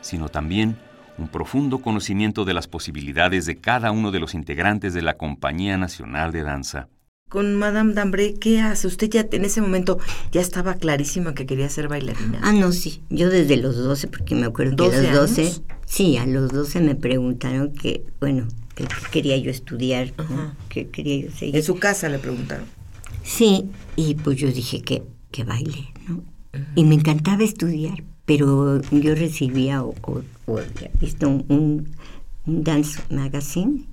sino 0.00 0.28
también 0.28 0.76
un 1.18 1.28
profundo 1.28 1.78
conocimiento 1.78 2.44
de 2.44 2.54
las 2.54 2.68
posibilidades 2.68 3.46
de 3.46 3.56
cada 3.56 3.90
uno 3.90 4.10
de 4.10 4.20
los 4.20 4.34
integrantes 4.34 4.94
de 4.94 5.02
la 5.02 5.16
Compañía 5.16 5.76
Nacional 5.76 6.32
de 6.32 6.42
Danza. 6.42 6.88
Con 7.28 7.56
Madame 7.56 7.92
Dambré, 7.92 8.34
¿qué 8.34 8.60
hace? 8.60 8.86
Usted 8.86 9.10
ya 9.10 9.26
en 9.30 9.44
ese 9.44 9.60
momento 9.60 9.98
ya 10.32 10.40
estaba 10.40 10.74
clarísima 10.74 11.34
que 11.34 11.44
quería 11.44 11.68
ser 11.68 11.88
bailarina. 11.88 12.40
Ah, 12.42 12.52
no, 12.52 12.72
sí. 12.72 13.02
Yo 13.10 13.28
desde 13.28 13.58
los 13.58 13.76
12, 13.76 14.08
porque 14.08 14.34
me 14.34 14.46
acuerdo 14.46 14.76
que 14.76 14.96
a 14.96 15.02
los 15.02 15.12
12, 15.12 15.62
sí, 15.84 16.16
a 16.16 16.24
los 16.24 16.50
12 16.52 16.80
me 16.80 16.94
preguntaron 16.94 17.74
que, 17.74 18.04
bueno, 18.18 18.48
que 18.74 18.86
quería 19.10 19.36
yo 19.36 19.50
estudiar, 19.50 20.14
que 20.70 20.88
quería 20.88 21.26
yo 21.26 21.30
seguir. 21.30 21.56
En 21.56 21.62
su 21.62 21.78
casa 21.78 22.08
le 22.08 22.18
preguntaron. 22.18 22.64
Sí, 23.22 23.68
y 23.94 24.14
pues 24.14 24.38
yo 24.38 24.50
dije 24.50 24.80
que, 24.80 25.02
que 25.30 25.44
baile, 25.44 25.92
¿no? 26.08 26.22
Y 26.76 26.84
me 26.84 26.94
encantaba 26.94 27.44
estudiar, 27.44 28.04
pero 28.28 28.82
yo 28.90 29.14
recibía 29.14 29.82
o, 29.82 29.94
visto 31.00 31.30
un, 31.30 31.88
dance 32.44 33.00
magazine 33.10 33.84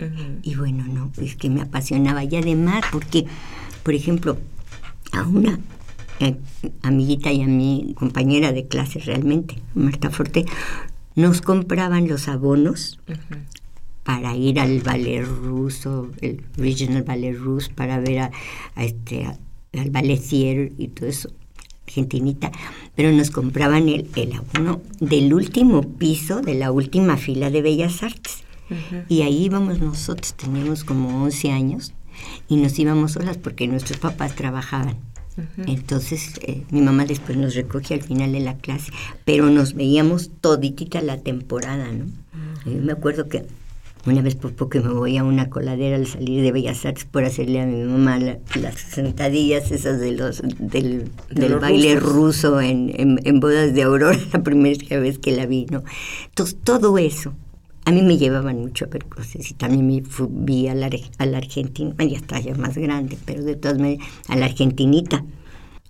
y 0.43 0.55
bueno, 0.55 0.85
no, 0.87 1.11
es 1.21 1.37
que 1.37 1.49
me 1.49 1.61
apasionaba. 1.61 2.23
Y 2.25 2.35
además 2.35 2.83
porque, 2.91 3.25
por 3.83 3.93
ejemplo, 3.93 4.37
a 5.13 5.23
una 5.23 5.59
eh, 6.19 6.35
amiguita 6.81 7.31
y 7.31 7.43
a 7.43 7.47
mi 7.47 7.95
compañera 7.97 8.51
de 8.51 8.67
clase 8.67 8.99
realmente, 8.99 9.55
Marta 9.73 10.09
Forte, 10.09 10.45
nos 11.15 11.41
compraban 11.41 12.09
los 12.09 12.27
abonos 12.27 12.99
para 14.03 14.35
ir 14.35 14.59
al 14.59 14.81
ballet 14.81 15.23
ruso, 15.23 16.11
el 16.19 16.43
Regional 16.57 17.03
Ballet 17.03 17.37
Ruso, 17.37 17.71
para 17.73 17.99
ver 17.99 18.19
a, 18.19 18.31
este, 18.75 19.25
al 19.25 19.89
ballet 19.91 20.21
y 20.31 20.89
todo 20.89 21.07
eso, 21.07 21.29
argentinita, 21.87 22.51
pero 22.95 23.11
nos 23.11 23.31
compraban 23.31 23.89
el, 23.89 24.07
el 24.15 24.33
abono 24.33 24.81
del 24.99 25.33
último 25.33 25.83
piso, 25.83 26.41
de 26.41 26.55
la 26.55 26.71
última 26.71 27.17
fila 27.17 27.49
de 27.49 27.61
Bellas 27.61 28.03
Artes. 28.03 28.43
Y 29.09 29.21
ahí 29.21 29.45
íbamos 29.45 29.79
nosotros, 29.79 30.33
teníamos 30.33 30.83
como 30.83 31.23
11 31.23 31.51
años, 31.51 31.93
y 32.47 32.57
nos 32.57 32.77
íbamos 32.79 33.13
solas 33.13 33.37
porque 33.37 33.67
nuestros 33.67 33.99
papás 33.99 34.35
trabajaban. 34.35 34.97
Entonces 35.67 36.39
eh, 36.43 36.63
mi 36.71 36.81
mamá 36.81 37.05
después 37.05 37.37
nos 37.37 37.55
recogía 37.55 37.97
al 37.97 38.03
final 38.03 38.31
de 38.31 38.39
la 38.39 38.55
clase, 38.57 38.91
pero 39.25 39.49
nos 39.49 39.73
veíamos 39.73 40.31
toditita 40.39 41.01
la 41.01 41.17
temporada, 41.17 41.91
¿no? 41.91 42.05
me 42.65 42.93
acuerdo 42.93 43.27
que 43.27 43.45
una 44.05 44.21
vez 44.21 44.35
por 44.35 44.53
poco 44.53 44.79
me 44.79 44.93
voy 44.93 45.17
a 45.17 45.23
una 45.23 45.49
coladera 45.49 45.95
al 45.95 46.05
salir 46.05 46.43
de 46.43 46.51
Bellas 46.51 46.85
Artes 46.85 47.05
por 47.05 47.23
hacerle 47.23 47.61
a 47.61 47.65
mi 47.65 47.83
mamá 47.83 48.19
las 48.19 48.75
sentadillas 48.75 49.71
esas 49.71 49.99
de 49.99 50.11
los 50.11 50.41
del, 50.59 51.09
baile 51.59 51.95
ruso 51.99 52.61
en, 52.61 52.91
en, 53.23 53.39
bodas 53.39 53.73
de 53.73 53.83
Aurora, 53.83 54.17
la 54.33 54.43
primera 54.43 54.99
vez 54.99 55.17
que 55.17 55.31
la 55.31 55.45
vi, 55.45 55.65
¿no? 55.69 55.83
Entonces 56.25 56.57
todo 56.63 56.97
eso, 56.97 57.33
a 57.85 57.91
mí 57.91 58.01
me 58.01 58.17
llevaban 58.17 58.57
mucho 58.57 58.85
a 58.85 58.89
ver 58.89 59.05
cosas 59.05 59.49
y 59.49 59.53
también 59.55 59.87
me 59.87 60.01
fui 60.01 60.67
a 60.67 60.75
la, 60.75 60.89
a 61.17 61.25
la 61.25 61.37
Argentina, 61.37 61.95
ya 61.99 62.17
está 62.17 62.39
ya 62.39 62.55
más 62.55 62.77
grande, 62.77 63.17
pero 63.25 63.43
de 63.43 63.55
todas 63.55 63.79
maneras, 63.79 64.05
a 64.27 64.35
la 64.35 64.45
Argentinita 64.45 65.23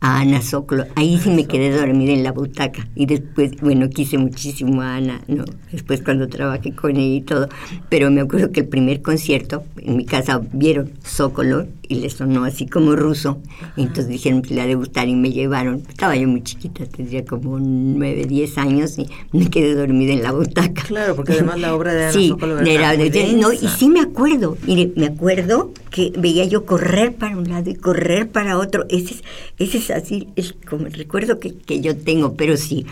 a 0.01 0.19
Ana 0.19 0.41
Soclo. 0.41 0.85
Ahí 0.95 1.17
sí 1.17 1.29
me 1.29 1.45
quedé 1.45 1.71
dormida 1.71 2.13
en 2.13 2.23
la 2.23 2.31
butaca. 2.31 2.87
Y 2.95 3.05
después, 3.05 3.59
bueno, 3.61 3.89
quise 3.89 4.17
muchísimo 4.17 4.81
a 4.81 4.95
Ana, 4.95 5.21
¿no? 5.27 5.45
Después 5.71 6.01
cuando 6.01 6.27
trabajé 6.27 6.73
con 6.73 6.97
ella 6.97 7.15
y 7.15 7.21
todo. 7.21 7.49
Pero 7.89 8.11
me 8.11 8.21
acuerdo 8.21 8.51
que 8.51 8.61
el 8.61 8.67
primer 8.67 9.01
concierto, 9.01 9.63
en 9.77 9.97
mi 9.97 10.05
casa 10.05 10.41
vieron 10.53 10.91
Zócolo 11.03 11.67
y 11.87 11.95
le 11.95 12.09
sonó 12.09 12.43
así 12.43 12.67
como 12.67 12.95
ruso. 12.95 13.41
entonces 13.77 14.07
dijeron 14.07 14.41
que 14.41 14.55
la 14.55 14.65
de 14.65 14.75
gustar 14.75 15.07
y 15.07 15.15
me 15.15 15.31
llevaron. 15.31 15.83
Estaba 15.87 16.15
yo 16.15 16.27
muy 16.27 16.43
chiquita, 16.43 16.85
tendría 16.85 17.25
como 17.25 17.59
nueve, 17.59 18.25
diez 18.25 18.57
años 18.57 18.97
y 18.97 19.07
me 19.31 19.49
quedé 19.49 19.75
dormida 19.75 20.13
en 20.13 20.23
la 20.23 20.31
butaca. 20.31 20.83
Claro, 20.83 21.15
porque 21.15 21.33
además 21.33 21.59
la 21.59 21.75
obra 21.75 21.93
de 21.93 22.03
Ana 22.03 22.13
sí, 22.13 22.29
Sokolow 22.29 22.59
era, 22.59 22.95
no, 23.33 23.53
y 23.53 23.67
sí 23.67 23.89
me 23.89 24.01
acuerdo, 24.01 24.57
mire, 24.65 24.91
me 24.95 25.07
acuerdo 25.07 25.71
que 25.89 26.11
veía 26.17 26.45
yo 26.45 26.65
correr 26.65 27.15
para 27.15 27.37
un 27.37 27.49
lado 27.49 27.69
y 27.69 27.75
correr 27.75 28.29
para 28.29 28.57
otro. 28.57 28.85
Ese 28.89 29.15
es, 29.15 29.23
ese 29.57 29.77
es 29.77 29.91
así, 29.91 30.27
es 30.35 30.53
como 30.67 30.87
el 30.87 30.93
recuerdo 30.93 31.39
que, 31.39 31.55
que 31.55 31.81
yo 31.81 31.95
tengo, 31.95 32.35
pero 32.35 32.57
sí, 32.57 32.85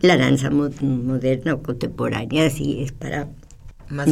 la 0.00 0.16
danza 0.16 0.50
moderna 0.50 1.54
o 1.54 1.62
contemporánea 1.62 2.50
sí 2.50 2.78
es 2.82 2.92
para 2.92 3.28
más, 3.90 4.08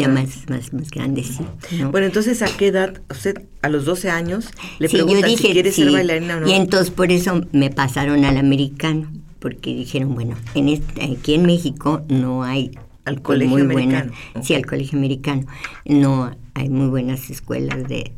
más, 0.48 0.72
más, 0.72 0.90
grande, 0.90 1.22
sí. 1.22 1.44
Bueno, 1.90 2.06
entonces, 2.06 2.42
¿a 2.42 2.46
qué 2.56 2.68
edad, 2.68 3.00
usted 3.10 3.42
a 3.62 3.68
los 3.68 3.84
12 3.84 4.10
años, 4.10 4.50
le 4.78 4.88
sí, 4.88 4.98
si 5.36 5.52
quiere 5.52 5.72
ser 5.72 5.92
bailarina 5.92 6.36
o 6.36 6.40
no? 6.40 6.48
Y 6.48 6.52
entonces 6.52 6.90
por 6.90 7.12
eso 7.12 7.40
me 7.52 7.70
pasaron 7.70 8.24
al 8.24 8.36
americano, 8.36 9.10
porque 9.38 9.74
dijeron, 9.74 10.14
bueno, 10.14 10.36
en 10.54 10.68
este, 10.68 11.04
aquí 11.04 11.34
en 11.34 11.46
México 11.46 12.02
no 12.08 12.42
hay 12.42 12.72
al 13.04 13.22
colegio 13.22 13.50
muy 13.50 13.62
americano. 13.62 14.12
sí, 14.42 14.54
al 14.54 14.66
colegio 14.66 14.98
americano. 14.98 15.46
No 15.86 16.30
hay 16.54 16.68
muy 16.68 16.88
buenas 16.88 17.30
escuelas 17.30 17.88
de, 17.88 18.12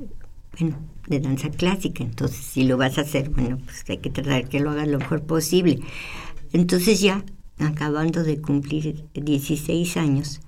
bueno, 0.59 0.79
de 1.07 1.21
danza 1.21 1.51
clásica. 1.51 2.03
Entonces, 2.03 2.39
si 2.39 2.65
lo 2.65 2.77
vas 2.77 2.99
a 2.99 3.03
hacer, 3.03 3.31
bueno, 3.31 3.59
pues 3.65 3.85
hay 3.89 3.99
que 3.99 4.11
tratar 4.11 4.49
que 4.49 4.61
lo 4.61 4.71
hagas 4.71 4.89
lo 4.89 4.99
mejor 4.99 5.23
posible. 5.23 5.81
Entonces 6.53 7.01
ya, 7.01 7.25
acabando 7.59 8.25
de 8.25 8.41
cumplir 8.41 9.05
16 9.15 9.97
años, 9.97 10.41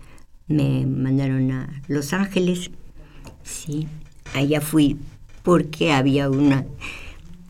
me 0.53 0.87
mandaron 0.87 1.51
a 1.51 1.83
Los 1.89 2.13
Ángeles. 2.13 2.71
Sí, 3.43 3.87
allá 4.35 4.61
fui 4.61 4.97
porque 5.43 5.93
había 5.93 6.31
una... 6.31 6.67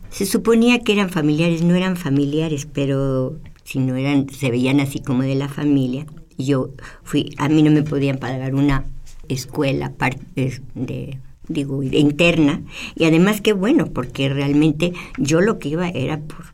Se 0.09 0.25
suponía 0.25 0.79
que 0.79 0.93
eran 0.93 1.09
familiares, 1.09 1.63
no 1.63 1.73
eran 1.75 1.97
familiares, 1.97 2.67
pero 2.71 3.39
si 3.63 3.79
no 3.79 3.95
eran, 3.95 4.29
se 4.29 4.51
veían 4.51 4.79
así 4.79 4.99
como 4.99 5.23
de 5.23 5.35
la 5.35 5.49
familia. 5.49 6.05
Yo 6.37 6.71
fui, 7.03 7.33
a 7.37 7.49
mí 7.49 7.63
no 7.63 7.71
me 7.71 7.83
podían 7.83 8.17
pagar 8.17 8.53
una 8.53 8.85
escuela 9.27 9.91
de, 10.35 11.19
digo, 11.47 11.81
de 11.81 11.97
interna. 11.97 12.61
Y 12.95 13.05
además 13.05 13.41
qué 13.41 13.53
bueno, 13.53 13.87
porque 13.87 14.29
realmente 14.29 14.93
yo 15.17 15.41
lo 15.41 15.57
que 15.57 15.69
iba 15.69 15.89
era 15.89 16.19
por, 16.19 16.45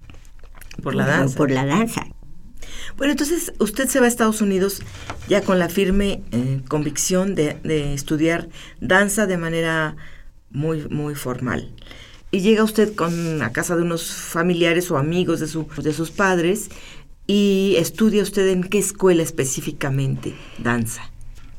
por 0.81 0.95
la 0.95 1.05
danza. 1.05 1.37
Por 1.37 1.51
la 1.51 1.65
danza. 1.65 2.07
Bueno, 2.99 3.13
entonces 3.13 3.53
usted 3.59 3.87
se 3.87 4.01
va 4.01 4.07
a 4.07 4.09
Estados 4.09 4.41
Unidos 4.41 4.81
ya 5.29 5.41
con 5.41 5.57
la 5.57 5.69
firme 5.69 6.21
eh, 6.33 6.61
convicción 6.67 7.33
de, 7.33 7.57
estudiar 7.93 8.49
danza 8.81 9.25
de 9.25 9.37
manera 9.37 9.95
muy, 10.51 10.85
muy 10.89 11.15
formal. 11.15 11.71
Y 12.29 12.41
llega 12.41 12.61
usted 12.61 12.93
con, 12.95 13.41
a 13.41 13.53
casa 13.53 13.77
de 13.77 13.83
unos 13.83 14.11
familiares 14.11 14.91
o 14.91 14.97
amigos 14.97 15.39
de, 15.39 15.47
su, 15.47 15.65
de 15.81 15.93
sus 15.93 16.11
padres 16.11 16.71
y 17.25 17.75
estudia 17.77 18.21
usted 18.21 18.45
en 18.49 18.63
qué 18.63 18.79
escuela 18.79 19.23
específicamente 19.23 20.35
danza. 20.57 21.09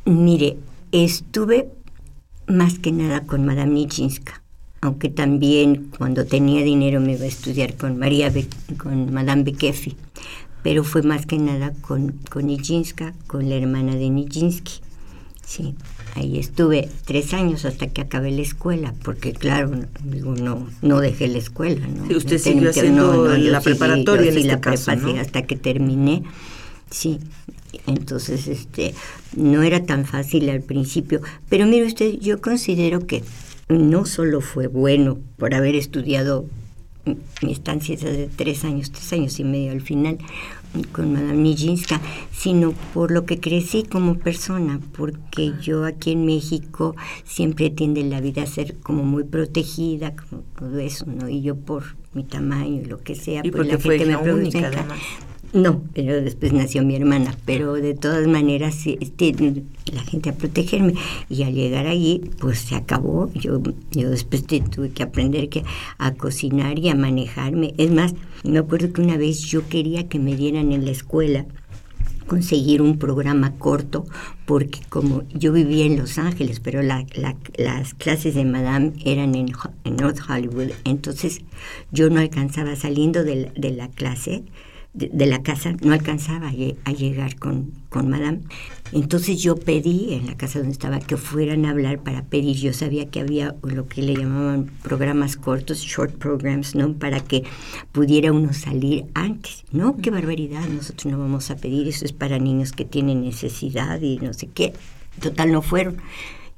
Mire, 0.04 0.58
estuve 0.92 1.70
más 2.48 2.78
que 2.78 2.92
nada 2.92 3.22
con 3.22 3.46
Madame 3.46 3.72
Nichinska, 3.72 4.42
aunque 4.82 5.08
también 5.08 5.90
cuando 5.96 6.26
tenía 6.26 6.62
dinero 6.62 7.00
me 7.00 7.12
iba 7.12 7.24
a 7.24 7.28
estudiar 7.28 7.78
con 7.78 7.98
María 7.98 8.30
con 8.76 9.10
Madame 9.10 9.44
Bekefi 9.44 9.96
pero 10.62 10.84
fue 10.84 11.02
más 11.02 11.26
que 11.26 11.38
nada 11.38 11.72
con, 11.80 12.12
con 12.30 12.46
Nijinska, 12.46 13.14
con 13.26 13.48
la 13.48 13.56
hermana 13.56 13.94
de 13.94 14.10
Nijinsky. 14.10 14.80
Sí, 15.44 15.74
ahí 16.14 16.38
estuve 16.38 16.88
tres 17.04 17.34
años 17.34 17.64
hasta 17.64 17.88
que 17.88 18.02
acabé 18.02 18.30
la 18.30 18.42
escuela, 18.42 18.94
porque 19.02 19.32
claro, 19.32 19.72
digo, 20.04 20.36
no, 20.36 20.68
no 20.80 21.00
dejé 21.00 21.26
la 21.26 21.38
escuela. 21.38 21.86
¿no? 21.88 22.06
Sí, 22.06 22.14
usted 22.14 22.38
siguió 22.38 22.70
haciendo 22.70 23.26
la 23.36 23.60
preparatoria 23.60 24.30
en 24.30 24.36
este 24.36 24.48
la 24.48 24.60
caso, 24.60 24.92
hasta 24.92 25.42
que 25.42 25.56
terminé. 25.56 26.22
Sí, 26.90 27.18
entonces 27.86 28.46
este 28.46 28.94
no 29.36 29.62
era 29.62 29.84
tan 29.84 30.04
fácil 30.04 30.48
al 30.50 30.60
principio, 30.60 31.20
pero 31.48 31.66
mire 31.66 31.86
usted, 31.86 32.18
yo 32.20 32.40
considero 32.40 33.06
que 33.06 33.24
no 33.68 34.06
solo 34.06 34.40
fue 34.40 34.66
bueno 34.66 35.18
por 35.36 35.54
haber 35.54 35.74
estudiado 35.74 36.46
mi 37.04 37.52
estancia 37.52 37.94
es 37.94 38.02
de 38.02 38.28
tres 38.34 38.64
años, 38.64 38.90
tres 38.90 39.12
años 39.12 39.40
y 39.40 39.44
medio 39.44 39.72
al 39.72 39.80
final 39.80 40.18
con 40.92 41.12
Madame 41.12 41.42
Nijinska, 41.42 42.00
sino 42.30 42.72
por 42.94 43.10
lo 43.10 43.24
que 43.24 43.40
crecí 43.40 43.82
como 43.82 44.16
persona, 44.16 44.80
porque 44.96 45.52
yo 45.60 45.84
aquí 45.84 46.12
en 46.12 46.26
México 46.26 46.94
siempre 47.24 47.70
tiende 47.70 48.04
la 48.04 48.20
vida 48.20 48.42
a 48.42 48.46
ser 48.46 48.76
como 48.76 49.02
muy 49.02 49.24
protegida, 49.24 50.14
como 50.14 50.42
todo 50.56 50.78
eso, 50.78 51.06
¿no? 51.06 51.28
Y 51.28 51.42
yo 51.42 51.56
por 51.56 51.96
mi 52.12 52.24
tamaño 52.24 52.82
y 52.82 52.84
lo 52.84 52.98
que 52.98 53.14
sea, 53.14 53.40
y 53.44 53.50
pues 53.50 53.66
la 53.66 53.78
fue 53.78 53.98
gente 53.98 54.16
me 54.16 54.22
pregunta, 54.22 54.86
no, 55.52 55.82
pero 55.94 56.20
después 56.20 56.52
nació 56.52 56.84
mi 56.84 56.94
hermana, 56.94 57.36
pero 57.44 57.74
de 57.74 57.94
todas 57.94 58.26
maneras 58.28 58.86
este, 58.86 59.34
la 59.92 60.02
gente 60.02 60.30
a 60.30 60.34
protegerme. 60.34 60.94
Y 61.28 61.42
al 61.42 61.54
llegar 61.54 61.86
allí 61.86 62.22
pues 62.38 62.60
se 62.60 62.76
acabó, 62.76 63.32
yo, 63.34 63.60
yo 63.90 64.10
después 64.10 64.44
tuve 64.46 64.90
que 64.90 65.02
aprender 65.02 65.48
que, 65.48 65.64
a 65.98 66.14
cocinar 66.14 66.78
y 66.78 66.88
a 66.88 66.94
manejarme, 66.94 67.74
es 67.78 67.90
más, 67.90 68.14
me 68.44 68.58
acuerdo 68.58 68.92
que 68.92 69.02
una 69.02 69.16
vez 69.16 69.40
yo 69.40 69.68
quería 69.68 70.08
que 70.08 70.18
me 70.18 70.36
dieran 70.36 70.72
en 70.72 70.84
la 70.84 70.92
escuela 70.92 71.46
conseguir 72.28 72.80
un 72.80 72.96
programa 72.96 73.54
corto 73.58 74.06
porque 74.46 74.78
como 74.88 75.24
yo 75.30 75.52
vivía 75.52 75.84
en 75.84 75.98
Los 75.98 76.16
Ángeles, 76.16 76.60
pero 76.60 76.80
la, 76.80 77.04
las 77.56 77.94
clases 77.94 78.36
de 78.36 78.44
Madame 78.44 78.92
eran 79.04 79.34
en, 79.34 79.52
en, 79.82 79.96
North 79.96 80.20
Hollywood, 80.28 80.70
entonces 80.84 81.40
yo 81.90 82.08
no 82.08 82.20
alcanzaba 82.20 82.76
saliendo 82.76 83.24
de 83.24 83.50
de 83.56 83.70
la 83.72 83.88
clase, 83.88 84.44
de, 84.92 85.26
la 85.26 85.42
casa, 85.42 85.72
no 85.82 85.92
alcanzaba 85.92 86.48
a, 86.48 86.92
llegar 86.92 87.36
con, 87.36 87.72
con 87.88 88.08
Madame. 88.08 88.40
Entonces 88.92 89.40
yo 89.40 89.56
pedí 89.56 90.14
en 90.14 90.26
la 90.26 90.36
casa 90.36 90.58
donde 90.58 90.72
estaba 90.72 90.98
que 90.98 91.16
fueran 91.16 91.64
a 91.64 91.70
hablar 91.70 92.00
para 92.00 92.24
pedir. 92.24 92.56
Yo 92.56 92.72
sabía 92.72 93.08
que 93.08 93.20
había 93.20 93.54
lo 93.62 93.86
que 93.86 94.02
le 94.02 94.16
llamaban 94.16 94.70
programas 94.82 95.36
cortos, 95.36 95.78
short 95.78 96.16
programs, 96.16 96.74
¿no? 96.74 96.94
Para 96.94 97.20
que 97.20 97.44
pudiera 97.92 98.32
uno 98.32 98.52
salir 98.52 99.06
antes. 99.14 99.64
No, 99.70 99.96
qué 99.96 100.10
barbaridad, 100.10 100.66
nosotros 100.68 101.12
no 101.12 101.18
vamos 101.18 101.50
a 101.50 101.56
pedir, 101.56 101.86
eso 101.86 102.04
es 102.04 102.12
para 102.12 102.38
niños 102.38 102.72
que 102.72 102.84
tienen 102.84 103.22
necesidad 103.22 104.00
y 104.00 104.18
no 104.18 104.34
sé 104.34 104.48
qué. 104.48 104.72
Total, 105.20 105.52
no 105.52 105.62
fueron. 105.62 105.98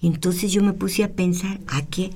Entonces 0.01 0.53
yo 0.53 0.63
me 0.63 0.73
puse 0.73 1.05
a 1.05 1.13
pensar, 1.13 1.61
¿a 1.69 1.83
qué? 1.83 2.11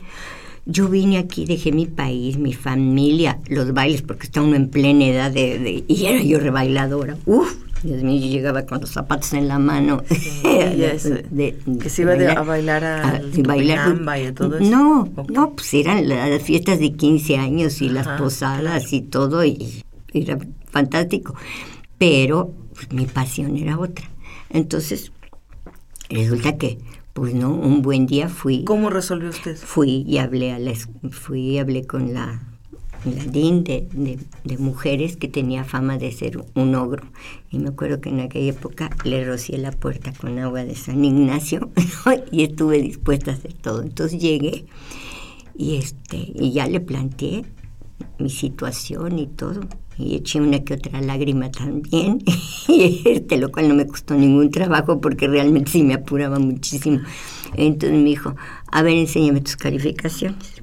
Yo 0.68 0.88
vine 0.88 1.18
aquí, 1.18 1.46
dejé 1.46 1.70
mi 1.70 1.87
país, 1.87 2.38
mi 2.38 2.52
familia, 2.52 3.38
los 3.48 3.72
bailes, 3.72 4.02
porque 4.02 4.26
está 4.26 4.42
uno 4.42 4.57
en 4.57 4.68
plena 4.68 5.05
edad 5.05 5.31
de... 5.31 5.85
y 5.87 6.07
era 6.07 6.20
yo 6.20 6.40
rebailadora. 6.40 7.16
Uf, 7.24 7.55
Dios 7.85 8.02
mío, 8.02 8.20
yo 8.20 8.26
llegaba 8.26 8.62
con 8.66 8.81
los 8.81 8.90
zapatos 8.90 9.33
en 9.35 9.46
la 9.46 9.61
mano. 9.61 10.02
de, 10.42 11.57
que 11.81 11.88
se 11.88 12.02
iba 12.02 12.14
a 12.14 12.42
bailar 12.42 12.85
a, 12.85 13.09
a 13.09 13.20
bailar. 13.44 13.96
Y 14.20 14.33
todo 14.33 14.59
eso. 14.59 14.68
No, 14.68 15.09
no, 15.29 15.52
pues 15.52 15.72
eran 15.74 16.09
las 16.09 16.42
fiestas 16.42 16.81
de 16.81 16.92
15 16.92 17.37
años 17.37 17.81
y 17.81 17.88
las 17.88 18.09
posadas 18.20 18.92
y 18.92 19.02
todo, 19.02 19.44
y, 19.44 19.85
era 20.12 20.37
fantástico. 20.68 21.37
Pero 21.98 22.52
pues, 22.74 22.92
mi 22.92 23.07
pasión 23.07 23.57
era 23.57 23.79
otra. 23.79 24.11
Entonces, 24.50 25.12
resulta 26.09 26.57
que 26.57 26.79
pues 27.16 27.33
no, 27.33 27.50
un 27.50 27.81
buen 27.81 28.05
día 28.05 28.29
fui. 28.29 28.62
¿Cómo 28.64 28.90
resolvió 28.90 29.31
usted? 29.31 29.57
Fui 29.57 30.05
y 30.07 30.18
hablé 30.18 30.52
a 30.52 30.59
la, 30.59 30.74
fui 31.11 31.52
y 31.52 31.59
hablé 31.59 31.87
con 31.87 32.12
la, 32.12 32.42
la 33.07 33.24
DIN 33.24 33.64
de, 33.64 33.88
de, 34.44 34.59
mujeres 34.59 35.16
que 35.16 35.26
tenía 35.26 35.64
fama 35.64 35.96
de 35.96 36.12
ser 36.12 36.38
un 36.55 36.74
ogro. 36.74 37.07
Y 37.50 37.59
me 37.59 37.70
acuerdo 37.70 38.02
que 38.02 38.11
en 38.11 38.20
aquella 38.20 38.50
época 38.50 38.90
le 39.05 39.24
rocié 39.24 39.57
la 39.57 39.70
puerta 39.70 40.12
con 40.12 40.38
agua 40.38 40.62
de 40.66 40.74
San 40.74 41.02
Ignacio 41.07 41.70
y 42.31 42.44
estuve 42.44 42.83
dispuesta 42.83 43.31
a 43.31 43.35
hacer 43.35 43.55
todo. 43.55 43.81
Entonces 43.81 44.20
llegué 44.20 44.66
y 45.57 45.76
este 45.76 46.18
y 46.18 46.52
ya 46.52 46.66
le 46.66 46.81
planteé 46.81 47.46
mi 48.18 48.29
situación 48.29 49.18
y 49.18 49.26
todo 49.26 49.62
y 49.98 50.16
eché 50.16 50.40
una 50.40 50.62
que 50.62 50.74
otra 50.74 51.00
lágrima 51.00 51.50
también, 51.50 52.18
y 52.68 53.02
este, 53.06 53.38
lo 53.38 53.50
cual 53.50 53.68
no 53.68 53.74
me 53.74 53.87
costó 53.87 54.14
ningún 54.14 54.50
trabajo 54.50 55.00
porque 55.00 55.28
realmente 55.28 55.72
sí 55.72 55.82
me 55.82 55.94
apuraba 55.94 56.38
muchísimo. 56.38 57.00
Entonces 57.54 57.98
me 57.98 58.11
dijo, 58.11 58.35
a 58.70 58.82
ver, 58.82 58.96
enséñame 58.96 59.40
tus 59.40 59.56
calificaciones. 59.56 60.62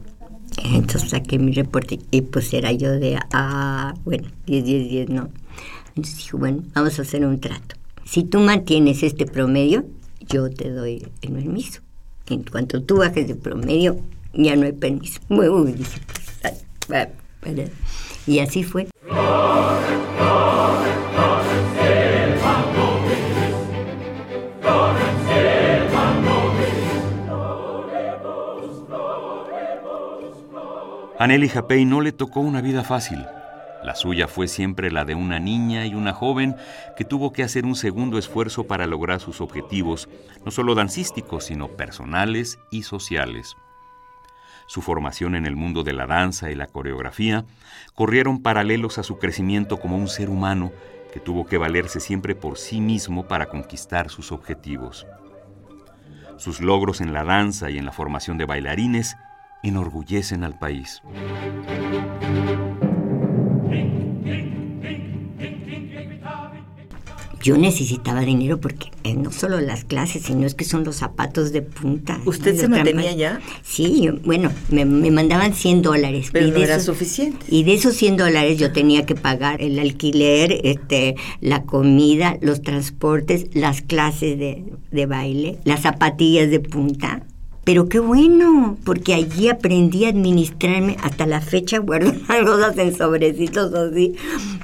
Entonces 0.64 1.10
saqué 1.10 1.40
mi 1.40 1.52
reporte 1.52 2.00
y 2.12 2.22
pues 2.22 2.54
era 2.54 2.72
yo 2.72 2.92
de, 2.92 3.18
ah, 3.32 3.96
bueno, 4.06 4.28
10, 4.46 4.66
10, 4.66 4.90
10, 4.90 5.10
no. 5.10 5.30
Entonces 5.96 6.18
dijo, 6.18 6.38
bueno, 6.38 6.64
vamos 6.76 7.00
a 7.00 7.02
hacer 7.02 7.26
un 7.26 7.40
trato. 7.40 7.76
Si 8.06 8.24
tú 8.24 8.40
mantienes 8.40 9.02
este 9.04 9.26
promedio, 9.26 9.86
yo 10.28 10.50
te 10.50 10.70
doy 10.70 11.08
el 11.22 11.32
permiso. 11.32 11.82
En 12.28 12.44
cuanto 12.44 12.84
tú 12.84 12.98
bajes 12.98 13.28
de 13.28 13.36
promedio, 13.36 14.00
ya 14.34 14.56
no 14.56 14.66
hay 14.66 14.74
permiso. 14.74 15.20
Muy, 15.30 15.48
dije, 15.74 16.00
pues, 16.88 17.10
y 18.28 18.40
así 18.40 18.64
fue. 18.64 18.88
A 31.20 31.28
Nelly 31.28 31.48
Japey 31.48 31.86
no 31.86 32.02
le 32.02 32.12
tocó 32.12 32.42
una 32.42 32.60
vida 32.60 32.84
fácil. 32.84 33.26
La 33.82 33.96
suya 33.96 34.28
fue 34.28 34.48
siempre 34.48 34.92
la 34.92 35.06
de 35.06 35.16
una 35.16 35.40
niña 35.40 35.86
y 35.86 35.94
una 35.94 36.14
joven 36.14 36.56
que 36.98 37.06
tuvo 37.06 37.32
que 37.32 37.44
hacer 37.44 37.66
un 37.66 37.76
segundo 37.76 38.18
esfuerzo 38.18 38.66
para 38.66 38.88
lograr 38.88 39.22
sus 39.22 39.40
objetivos, 39.40 40.10
no 40.46 40.52
solo 40.52 40.76
dancísticos, 40.76 41.46
sino 41.46 41.70
personales 41.70 42.60
y 42.72 42.84
sociales 42.84 43.56
su 44.68 44.82
formación 44.82 45.36
en 45.36 45.46
el 45.46 45.56
mundo 45.56 45.84
de 45.84 45.94
la 45.94 46.08
danza 46.08 46.52
y 46.52 46.56
la 46.56 46.68
coreografía, 46.68 47.46
corrieron 47.96 48.42
paralelos 48.42 48.98
a 48.98 49.04
su 49.04 49.20
crecimiento 49.20 49.80
como 49.80 49.98
un 49.98 50.08
ser 50.08 50.30
humano 50.30 50.72
que 51.14 51.20
tuvo 51.20 51.46
que 51.46 51.58
valerse 51.58 52.00
siempre 52.00 52.34
por 52.34 52.58
sí 52.58 52.82
mismo 52.82 53.28
para 53.28 53.48
conquistar 53.48 54.10
sus 54.10 54.32
objetivos. 54.32 55.06
Sus 56.38 56.60
logros 56.60 57.02
en 57.02 57.14
la 57.14 57.24
danza 57.24 57.70
y 57.70 57.78
en 57.78 57.86
la 57.86 57.92
formación 57.92 58.38
de 58.38 58.46
bailarines 58.46 59.16
enorgullecen 59.62 60.44
al 60.44 60.58
país. 60.58 61.02
Yo 67.44 67.58
necesitaba 67.58 68.22
dinero 68.22 68.60
porque 68.60 68.88
eh, 69.04 69.16
no 69.16 69.32
solo 69.32 69.60
las 69.60 69.84
clases, 69.84 70.24
sino 70.24 70.48
es 70.48 70.56
que 70.56 70.64
son 70.64 70.86
los 70.86 70.96
zapatos 70.96 71.52
de 71.52 71.62
punta. 71.62 72.20
¿Usted 72.26 72.58
se 72.58 72.70
mantenía 72.70 73.12
ya? 73.12 73.42
Sí, 73.62 74.10
bueno, 74.24 74.50
me, 74.70 74.86
mandaban 74.86 75.54
100 75.54 75.82
dólares. 75.82 76.30
Pero 76.32 76.48
no 76.48 76.56
era 76.56 76.80
suficiente. 76.80 77.46
Y 77.50 77.66
de 77.66 77.74
esos 77.74 77.96
100 77.96 78.16
dólares 78.16 78.58
yo 78.58 78.72
tenía 78.72 79.06
que 79.06 79.16
pagar 79.16 79.62
el 79.62 79.78
alquiler, 79.78 80.62
este, 80.64 81.16
la 81.42 81.64
comida, 81.64 82.38
los 82.40 82.62
transportes, 82.62 83.48
las 83.54 83.82
clases 83.82 84.40
de, 84.40 84.64
de 84.92 85.06
baile, 85.06 85.60
las 85.66 85.82
zapatillas 85.82 86.50
de 86.50 86.62
punta. 86.62 87.24
Pero 87.64 87.88
qué 87.88 88.00
bueno, 88.00 88.78
porque 88.84 89.14
allí 89.14 89.48
aprendí 89.48 90.06
a 90.06 90.10
administrarme. 90.10 90.98
Hasta 91.02 91.26
la 91.26 91.42
fecha 91.42 91.80
guardo 91.80 92.12
las 92.28 92.44
cosas 92.44 92.78
en 92.78 92.96
sobrecitos 92.96 93.74
así. 93.74 94.16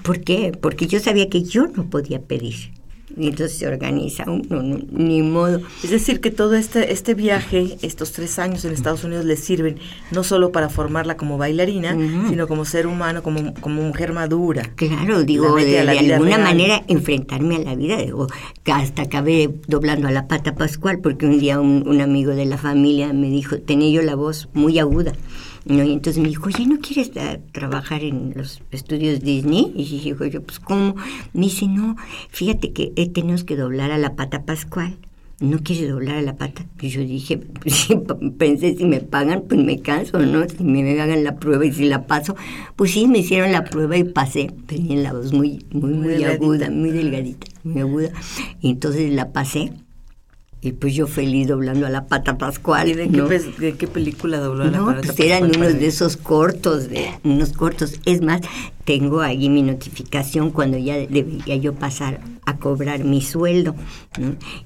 ¿Por 0.04 0.22
qué? 0.22 0.52
Porque 0.60 0.88
yo 0.88 1.00
sabía 1.00 1.30
que 1.30 1.44
yo 1.44 1.68
no 1.68 1.90
podía 1.90 2.22
pedir 2.22 2.79
y 3.18 3.28
entonces 3.28 3.58
se 3.58 3.68
organiza 3.68 4.26
uno, 4.28 4.80
ni 4.92 5.22
modo. 5.22 5.62
Es 5.84 5.90
decir, 5.90 6.22
que 6.22 6.32
todo 6.32 6.56
este, 6.56 6.92
este 6.92 7.14
viaje, 7.14 7.78
estos 7.82 8.12
tres 8.12 8.40
años 8.40 8.66
en 8.66 8.74
Estados 8.74 9.04
Unidos, 9.04 9.26
le 9.26 9.36
sirven 9.38 9.78
no 10.12 10.24
solo 10.24 10.52
para 10.52 10.70
formarla 10.70 11.18
como 11.18 11.38
bailarina, 11.38 11.96
sino 12.30 12.48
como 12.48 12.66
ser 12.66 12.88
humano, 12.88 13.24
como, 13.24 13.54
como 13.56 13.82
mujer 13.82 14.14
madura. 14.14 14.72
Claro, 14.76 15.24
digo, 15.24 15.56
de, 15.56 15.80
alguna 15.80 16.38
manera 16.38 16.84
enfrentarme 16.88 17.58
a 17.58 17.60
la 17.60 17.76
vida, 17.76 17.98
digo, 17.98 18.28
hasta 18.66 19.04
acabé 19.04 19.50
doblando 19.68 20.08
a 20.08 20.12
la 20.12 20.28
pata 20.28 20.56
pascual, 20.56 21.00
porque 21.00 21.26
un 21.26 21.40
día 21.40 21.60
un, 21.60 21.88
un 21.88 22.02
amigo 22.02 22.32
de 22.32 22.46
la 22.46 22.58
familia 22.58 23.14
me 23.14 23.30
dijo, 23.30 23.60
tenía 23.60 23.90
yo 23.90 24.02
la 24.02 24.16
voz 24.16 24.50
muy 24.54 24.80
aguda. 24.80 25.14
¿No? 25.66 25.84
Y 25.84 25.94
entonces 25.94 26.22
me 26.22 26.30
dijo, 26.30 26.48
oye, 26.48 26.66
¿no 26.66 26.80
quieres 26.80 27.12
trabajar 27.52 28.04
en 28.04 28.34
los 28.36 28.62
estudios 28.72 29.22
Disney? 29.22 29.72
Y 29.76 29.86
dijo 29.86 30.26
yo, 30.26 30.42
pues 30.42 30.60
¿cómo? 30.60 30.96
Me 31.34 31.46
dice, 31.46 31.68
no, 31.68 31.96
fíjate 32.30 32.72
que 32.72 32.92
tenemos 33.14 33.44
que 33.44 33.56
doblar 33.56 33.92
a 33.92 33.98
la 33.98 34.16
pata 34.16 34.44
Pascual. 34.44 34.98
¿No 35.42 35.60
quieres 35.60 35.90
doblar 35.90 36.18
a 36.18 36.22
la 36.22 36.36
pata? 36.36 36.66
Y 36.82 36.90
yo 36.90 37.00
dije, 37.00 37.38
pues, 37.38 37.88
pensé, 38.38 38.76
si 38.76 38.84
me 38.84 39.00
pagan, 39.00 39.44
pues 39.48 39.64
me 39.64 39.80
canso, 39.80 40.20
¿no? 40.20 40.44
Si 40.50 40.62
me 40.66 41.00
hagan 41.00 41.24
la 41.24 41.38
prueba 41.38 41.66
y 41.66 41.72
si 41.72 41.86
la 41.86 42.08
paso, 42.08 42.36
pues 42.76 42.92
sí, 42.92 43.08
me 43.08 43.20
hicieron 43.20 43.54
la 43.54 43.64
prueba 43.64 43.96
y 43.96 44.04
pasé. 44.04 44.52
Tenía 44.66 45.02
la 45.02 45.14
voz 45.14 45.32
muy, 45.32 45.66
muy, 45.72 45.94
muy 45.94 46.24
aguda, 46.26 46.70
muy 46.70 46.90
delgadita, 46.90 47.48
muy 47.64 47.80
aguda. 47.80 48.10
Y 48.60 48.72
entonces 48.72 49.14
la 49.14 49.32
pasé 49.32 49.72
y 50.62 50.74
pues 50.74 50.94
yo 50.94 51.08
feliz 51.08 51.48
doblando 51.48 51.86
a 51.88 51.90
la 51.90 52.08
pata 52.08 52.38
pascual. 52.38 52.90
¿Y 52.90 52.94
de, 52.94 53.76
qué, 53.78 53.88
película 53.88 54.40
dobló 54.40 54.64
a 54.64 54.68
la 54.68 54.84
pata 54.84 55.02
pues 55.02 55.20
eran 55.20 55.46
unos 55.46 55.80
de 55.80 55.88
esos 55.88 56.18
cortos, 56.18 56.90
de, 56.90 57.12
unos 57.24 57.54
cortos. 57.54 57.96
Es 58.06 58.22
más, 58.22 58.42
tengo 58.84 59.22
ahí 59.22 59.48
mi 59.50 59.62
notificación 59.62 60.52
cuando 60.52 60.78
ya 60.78 60.98
debía 60.98 61.56
yo 61.56 61.76
pasar 61.76 62.20
a 62.46 62.58
cobrar 62.58 63.06
mi 63.06 63.22
sueldo. 63.22 63.74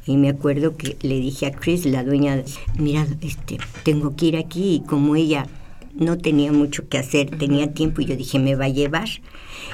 Y 0.08 0.18
me 0.18 0.30
acuerdo 0.30 0.78
que 0.78 0.98
le 1.02 1.20
dije 1.20 1.46
a 1.46 1.52
Chris, 1.52 1.86
la 1.86 2.04
dueña, 2.04 2.42
mira, 2.80 3.06
este, 3.22 3.60
tengo 3.84 4.16
que 4.16 4.28
ir 4.28 4.38
aquí 4.38 4.76
y 4.76 4.88
como 4.88 5.16
ella 5.16 5.46
no 5.94 6.18
tenía 6.18 6.52
mucho 6.52 6.88
que 6.90 6.98
hacer, 6.98 7.38
tenía 7.38 7.74
tiempo 7.74 8.02
y 8.02 8.06
yo 8.06 8.16
dije, 8.16 8.40
me 8.40 8.56
va 8.56 8.66
a 8.66 8.70
llevar. 8.70 9.10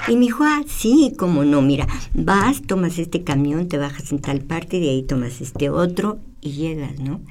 Y 0.08 0.15
me 0.15 0.21
dijo, 0.25 0.43
ah, 0.43 0.63
sí, 0.67 1.13
cómo 1.17 1.43
no, 1.43 1.62
mira, 1.62 1.88
vas, 2.13 2.62
tomas 2.62 2.97
este 2.99 3.23
camión, 3.23 3.67
te 3.67 3.78
bajas 3.78 4.12
en 4.12 4.19
tal 4.19 4.41
parte, 4.41 4.80
de 4.80 4.89
ahí 4.89 5.04
tomas 5.04 5.41
este 5.41 5.69
otro 5.69 6.19
y 6.41 6.52
llegas, 6.52 6.99
¿no? 6.99 7.21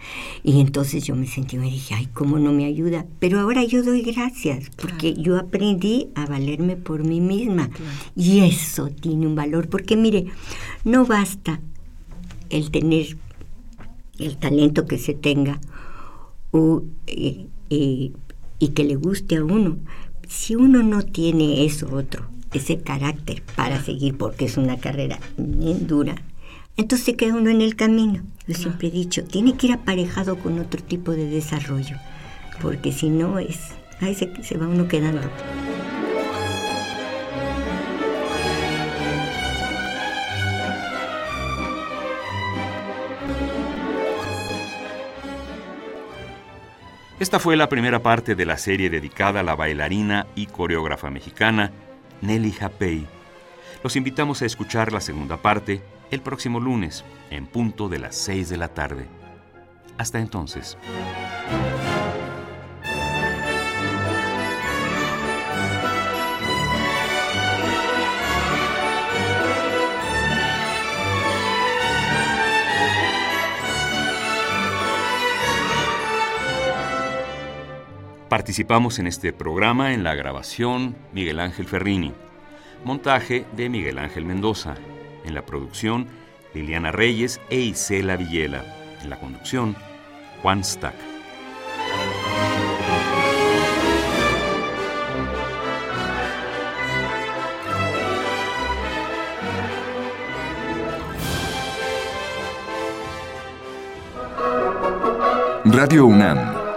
Y 0.45 0.61
entonces 0.61 1.05
yo 1.05 1.17
me 1.17 1.27
sentí, 1.27 1.57
me 1.57 1.71
dije, 1.71 1.95
ay, 1.95 2.09
cómo 2.13 2.39
no 2.39 2.53
me 2.53 2.67
ayuda. 2.67 3.07
Pero 3.19 3.41
ahora 3.41 3.65
yo 3.65 3.83
doy 3.83 4.03
gracias, 4.03 4.71
porque 4.77 5.15
yo 5.15 5.39
aprendí 5.39 6.09
a 6.15 6.27
valerme 6.27 6.77
por 6.77 7.05
mí 7.05 7.21
misma. 7.21 7.71
Y 8.15 8.41
eso 8.41 8.89
tiene 8.89 9.27
un 9.27 9.35
valor, 9.35 9.69
porque 9.69 9.97
mire, 9.97 10.27
no 10.85 11.07
basta 11.07 11.61
el 12.51 12.71
tener 12.71 13.17
el 14.19 14.37
talento 14.37 14.87
que 14.87 14.99
se 14.99 15.15
tenga 15.15 15.61
y 17.71 18.13
que 18.75 18.85
le 18.85 18.97
guste 18.97 19.37
a 19.37 19.45
uno. 19.45 19.79
Si 20.29 20.55
uno 20.55 20.83
no 20.83 21.03
tiene 21.03 21.65
eso 21.65 21.89
otro, 21.95 22.27
ese 22.53 22.79
carácter 22.79 23.43
para 23.57 23.83
seguir, 23.83 24.17
porque 24.17 24.47
es 24.47 24.57
una 24.57 24.79
carrera 24.79 25.19
bien 25.37 25.87
dura, 25.87 26.17
entonces 26.77 27.17
queda 27.17 27.35
uno 27.35 27.51
en 27.51 27.61
el 27.61 27.77
camino. 27.77 28.23
Yo 28.47 28.55
siempre 28.55 28.89
he 28.89 28.91
dicho, 28.91 29.25
tiene 29.25 29.57
que 29.57 29.67
ir 29.67 29.73
aparejado 29.73 30.37
con 30.37 30.59
otro 30.59 30.83
tipo 30.83 31.13
de 31.13 31.29
desarrollo, 31.29 31.97
porque 32.63 32.93
si 32.93 33.11
no 33.11 33.39
es, 33.39 33.59
ahí 34.01 34.15
se, 34.15 34.31
se 34.43 34.57
va 34.57 34.69
uno 34.69 34.89
quedando. 34.89 35.21
Esta 47.19 47.41
fue 47.41 47.57
la 47.57 47.69
primera 47.69 48.01
parte 48.01 48.37
de 48.37 48.47
la 48.47 48.57
serie 48.57 48.89
dedicada 48.89 49.41
a 49.41 49.43
la 49.43 49.57
bailarina 49.57 50.29
y 50.37 50.47
coreógrafa 50.47 51.11
mexicana 51.11 51.73
Nelly 52.21 52.53
Japey. 52.53 53.07
Los 53.83 53.97
invitamos 53.97 54.43
a 54.43 54.47
escuchar 54.47 54.93
la 54.93 55.01
segunda 55.01 55.37
parte 55.37 55.83
el 56.11 56.21
próximo 56.21 56.61
lunes, 56.61 57.05
en 57.31 57.47
punto 57.47 57.89
de 57.89 57.99
las 57.99 58.17
6 58.17 58.49
de 58.49 58.57
la 58.57 58.69
tarde. 58.69 59.07
Hasta 59.99 60.19
entonces. 60.19 60.79
Participamos 78.29 78.99
en 78.99 79.07
este 79.07 79.33
programa 79.33 79.95
en 79.95 80.05
la 80.05 80.15
grabación 80.15 80.97
Miguel 81.15 81.41
Ángel 81.41 81.65
Ferrini, 81.65 82.13
montaje 82.85 83.47
de 83.57 83.71
Miguel 83.71 83.99
Ángel 83.99 84.27
Mendoza, 84.27 84.75
en 85.25 85.35
la 85.35 85.47
producción 85.47 86.09
Liliana 86.53 86.93
Reyes 86.93 87.41
e 87.49 87.59
Isela 87.61 88.17
Villela, 88.17 88.65
en 89.03 89.09
la 89.09 89.19
conducción 89.19 89.77
Juan 90.43 90.63
Stack. 90.63 90.95
Radio 105.65 106.07
UNAM 106.07 106.58